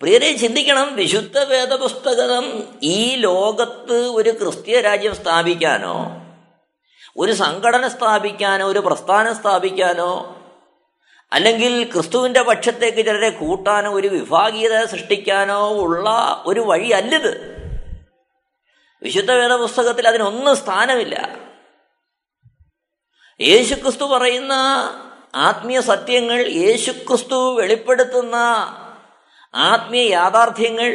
പ്രിയരെ 0.02 0.34
ചിന്തിക്കണം. 0.34 0.96
വിശുദ്ധ 0.96 1.40
വേദപുസ്തകം 1.40 2.64
ഈ 2.84 3.16
ലോകത്ത് 3.16 3.94
ഒരു 3.94 4.30
ക്രിസ്തീയ 4.30 4.82
രാജ്യം 4.82 5.16
സ്ഥാപിക്കാനോ 5.16 5.96
ഒരു 7.18 7.32
സംഘടന 7.32 7.88
സ്ഥാപിക്കാനോ 7.88 8.68
ഒരു 8.68 8.80
പ്രസ്ഥാനം 8.80 9.36
സ്ഥാപിക്കാനോ 9.36 10.36
അല്ലെങ്കിൽ 11.34 11.92
ക്രിസ്തുവിന്റെ 11.92 12.42
പക്ഷത്തേക്ക് 12.42 12.98
ചിലരെ 12.98 13.30
കൂട്ടാനോ 13.30 13.92
ഒരു 13.92 14.08
വിഭാഗീയത 14.08 14.86
സൃഷ്ടിക്കാനോ 14.86 15.70
ഉള്ള 15.70 16.10
ഒരു 16.46 16.60
വഴിയല്ലിത് 16.60 17.32
വിശുദ്ധ 19.04 19.32
വേദപുസ്തകത്തിൽ 19.32 20.08
അതിനൊന്നും 20.08 20.56
സ്ഥാനമില്ല. 20.56 21.16
യേശുക്രിസ്തു 23.40 24.04
പറയുന്ന 24.04 24.54
ആത്മീയ 25.36 25.80
സത്യങ്ങൾ 25.82 26.48
യേശുക്രിസ്തു 26.48 27.56
വെളിപ്പെടുത്തുന്ന 27.56 28.38
ആത്മീയ 29.54 30.06
യാഥാർത്ഥ്യങ്ങൾ 30.14 30.90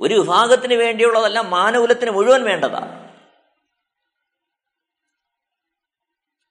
ഒരു 0.00 0.14
വിഭാഗത്തിന് 0.20 0.76
വേണ്ടിയുള്ളതല്ല 0.82 1.38
മാനകുലത്തിന് 1.54 2.10
മുഴുവൻ 2.10 2.42
വേണ്ടതാണ്. 2.48 2.92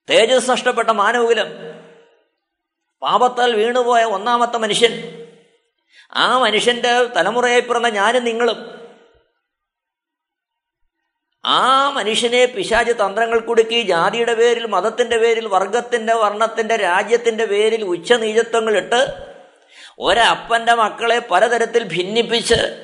തേജസ് 0.07 0.49
നഷ്ടപ്പെട്ട 0.49 0.89
മാനകുലം 0.99 1.49
പാപത്താൽ 3.01 3.51
വീണുപോയ 3.59 4.03
ഒന്നാമത്തെ 4.15 4.57
മനുഷ്യൻ 4.63 4.93
ആ 6.13 6.27
മനുഷ്യന്റെ 6.41 6.91
തലമുറയായി 7.15 7.62
പിറന്ന 7.62 7.89
ഞാനും 7.95 8.23
നിങ്ങളും 8.23 8.59
ആ 11.43 11.62
മനുഷ്യനെ 11.95 12.41
പിശാച് 12.53 12.93
തന്ത്രങ്ങൾ 12.99 13.39
കൊടുക്കി 13.41 13.79
ജാതിയുടെ 13.88 14.33
പേരിൽ 14.33 14.65
മതത്തിന്റെ 14.75 15.17
പേരിൽ 15.23 15.45
വർഗത്തിന്റെ 15.55 16.13
വർണത്തിന്റെ 16.21 16.75
രാജ്യത്തിന്റെ 16.83 17.45
പേരിൽ 17.45 17.81
ഉച്ചനീചത്വങ്ങൾ 17.93 18.75
ഇട്ട് 19.97 20.01
ഒരപ്പന്റെ 20.01 20.73
മക്കളെ 20.73 21.19
പലതരത്തിൽ 21.19 21.84
ഭിന്നിപ്പിച്ച് 21.84 22.84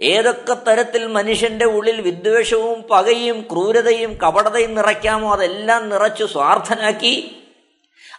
ഏതൊക്കെ 0.00 0.54
തരത്തിൽ 0.54 1.06
മനുഷ്യന്റെ 1.06 1.64
ഉള്ളിൽ 1.64 2.00
വിദ്വേഷവും 2.00 2.82
പകയും 2.90 3.46
ക്രൂരതയും 3.52 4.14
കപടതയും 4.14 4.74
നിറയ്ക്കാമോ 4.74 5.32
അതെല്ലാം 5.32 5.88
നിറച്ചു 5.88 6.24
സ്വാർത്ഥനാക്കി 6.24 7.36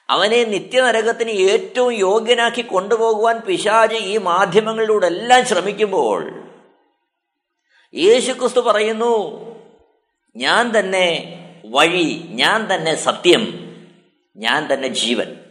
അവനെ 0.09 0.43
നിത്യനരകത്തിന് 0.43 1.29
ഏറ്റവും 1.29 1.91
യോഗ്യനാക്കി 1.93 2.61
കൊണ്ടുപോകുവാൻ 2.61 3.39
പിശാജ് 3.39 3.95
ഈ 3.95 4.17
മാധ്യമങ്ങളിലൂടെ 4.17 5.07
എല്ലാം 5.07 5.45
ശ്രമിക്കുമ്പോൾ 5.45 6.51
യേശുക്രിസ്തു 7.93 8.59
പറയുന്നു 8.59 9.13
ഞാൻ 10.35 10.79
തന്നെ 10.79 11.37
വഴി 11.65 12.21
ഞാൻ 12.29 12.75
തന്നെ 12.75 12.95
സത്യം 12.95 13.71
ഞാൻ 14.35 14.73
തന്നെ 14.73 14.87
ജീവൻ. 14.87 15.50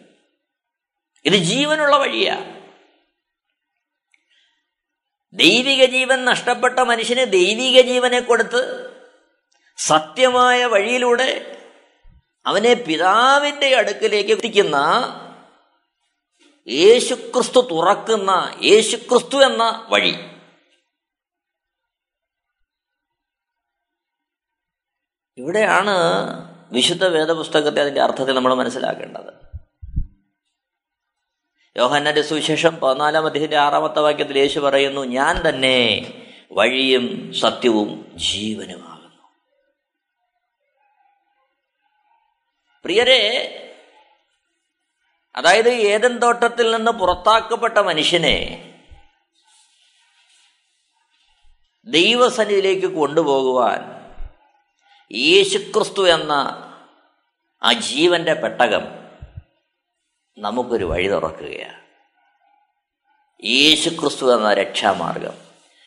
ഇത് 1.25 1.35
ജീവനുള്ള 1.35 1.97
വഴിയാ. 1.97 2.61
ദൈവിക 5.33 5.85
ജീവൻ 5.85 6.25
നഷ്ടപ്പെട്ട 6.25 6.79
മനുഷ്യന് 6.79 7.33
ദൈവിക 7.33 7.81
ജീവനെ 7.81 8.21
കൊടുത്ത് 8.21 8.91
സത്യമായ 9.77 10.65
വഴിയിലൂടെ 10.65 11.57
അവനെ 12.47 12.75
പിതാവിന്റെ 12.75 13.75
അടുക്കിലേക്ക് 13.77 14.31
എത്തിക്കുന്ന 14.31 14.77
യേശുക്രിസ്തു 16.69 17.61
തുറക്കുന്ന 17.61 18.59
യേശുക്രിസ്തു 18.63 19.37
എന്ന 19.37 19.87
വഴി. 19.91 20.15
ഇവിടെയാണ് 25.37 25.97
വിശുദ്ധ 26.73 27.05
വേദപുസ്തകത്തെ 27.05 27.81
അതിന്റെ 27.81 28.01
അർത്ഥത്തിൽ 28.01 28.35
നമ്മൾ 28.35 28.55
മനസ്സിലാക്കേണ്ടത്. 28.55 29.40
യോഹന്നന്റെ 31.81 32.23
സുവിശേഷം 32.23 32.81
പതിനാലാം 32.81 33.27
അദ്ദേഹത്തിന്റെ 33.27 33.59
ആറാമത്തെ 33.59 34.01
വാക്യത്തിൽ 34.01 34.39
യേശു 34.39 34.61
പറയുന്നു 34.61 35.05
ഞാൻ 35.05 35.49
തന്നെ 35.49 35.77
വഴിയും 36.53 37.33
സത്യവും 37.41 38.15
ജീവനുമാകുന്നു. 38.15 39.27
പ്രിയരെ 42.85 43.21
അതായത് 45.35 45.69
ഏതൻ 45.69 46.19
തോട്ടത്തിൽ 46.19 46.77
നിന്ന് 46.77 46.91
പുറത്താക്കപ്പെട്ട 46.91 47.79
മനുഷ്യനെ 47.79 48.37
ദൈവസന്നിധിയിലേക്ക് 51.87 52.87
കൊണ്ടുപോകുവാൻ 52.87 53.81
യേശുക്രിസ്തു 55.13 56.09
എന്ന 56.09 56.33
ആ 57.63 57.73
ജീവന്റെ 57.73 58.35
പെട്ടകം 58.35 59.00
നമുക്കൊരു 60.41 60.85
വഴി 60.85 61.09
തുറക്കുകയാണ്. 61.09 61.81
യേശുക്രിസ്തു 63.47 64.37
എന്ന 64.37 64.55
രക്ഷാമാർഗം 64.55 65.33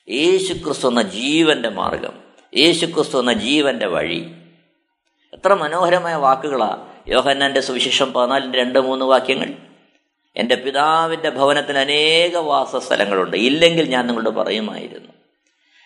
യേശുക്രിസ്തു 0.09 0.87
എന്ന 0.87 1.01
ജീവന്റെ 1.01 1.69
മാർഗം 1.69 2.13
യേശുക്രിസ്തു 2.57 3.19
എന്ന 3.19 3.33
ജീവന്റെ 3.33 3.87
വഴി. 3.87 4.35
എത്ര 5.33 5.53
മനോഹരമായ 5.53 6.15
വാക്കുകളാ 6.15 6.87
യോഹന്നാന്റെ 7.07 7.59
സുവിശേഷം 7.59 8.13
പതിനാലിന്റെ 8.13 8.59
രണ്ട് 8.59 8.79
മൂന്ന് 8.79 9.05
വാക്യങ്ങൾ. 9.05 9.53
എന്റെ 10.35 10.55
പിതാവിന്റെ 10.55 11.29
ഭവനത്തിന് 11.29 11.77
അനേക 11.77 12.37
വാസസ്ഥലങ്ങളുണ്ട്. 12.37 13.37
ഇല്ലെങ്കിൽ 13.37 13.89
ഞാൻ 13.89 14.07
നിങ്ങളോട് 14.07 14.35
പറയുമായിരുന്നു. 14.35 15.13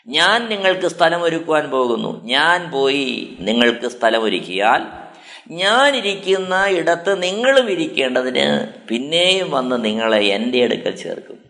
ഞാൻ 0.07 0.49
നിങ്ങൾക്ക് 0.49 0.87
സ്ഥലമൊരുക്കുവാൻ 0.87 1.69
പോകുന്നു. 1.69 2.23
ഞാൻ 2.23 2.71
പോയി 2.71 3.37
നിങ്ങൾക്ക് 3.39 3.87
സ്ഥലമൊരുക്കിയാൽ 3.87 5.06
ഞാൻ 5.51 5.95
ഇരിക്കുന്ന 5.95 6.65
ഇടത്ത് 6.65 7.23
നിങ്ങളും 7.23 7.71
ഇരിക്കേണ്ടതിന് 7.71 8.73
പിന്നെയും 8.87 9.51
വന്ന് 9.51 9.85
നിങ്ങളെ 9.85 10.25
എന്റെ 10.25 10.63
അടുക്കൽ 10.63 10.95
ചേർക്കും. 10.95 11.43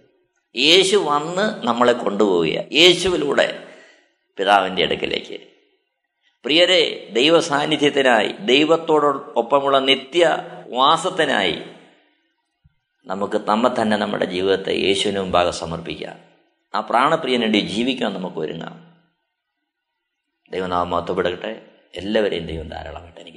യേശു 0.56 0.98
വന്ന് 0.98 1.68
നമ്മളെ 1.68 1.94
കൊണ്ടുപോവുക 1.94 2.74
യേശുവിലൂടെ 2.74 3.64
പിതാവിന്റെ 4.38 4.84
അടുക്കലേക്ക്. 4.84 5.40
പ്രിയരെ 6.46 7.10
ദൈവ 7.14 7.40
സാന്നിധ്യത്തിനായി 7.40 8.28
ദൈവത്തോടൊപ്പമുള്ള 8.28 9.80
നിത്യ 9.80 10.38
വാസത്തിനായി 10.68 11.62
നമുക്ക് 13.06 13.38
നമ്മെ 13.38 13.82
തന്നെ 13.82 13.98
നമ്മുടെ 13.98 14.26
ജീവിതത്തെ 14.26 14.72
യേശുവിന് 14.72 15.20
മുമ്പാകെ 15.20 15.52
സമർപ്പിക്കാം. 15.52 16.20
ആ 16.76 16.80
പ്രാണപ്രിയന് 16.80 17.42
വേണ്ടി 17.42 17.58
ജീവിക്കാൻ 17.58 18.14
നമുക്ക് 18.14 18.38
ഒരുങ്ങാം. 18.38 18.98
ദൈവനാമം 20.52 20.98
എല്ലാവരെയും 21.96 22.46
ദൈവം 22.46 22.68
ധാരാളമായിട്ട് 22.68 23.20
അനുഗ്രഹിക്കുമാറാകട്ടെ 23.20 23.37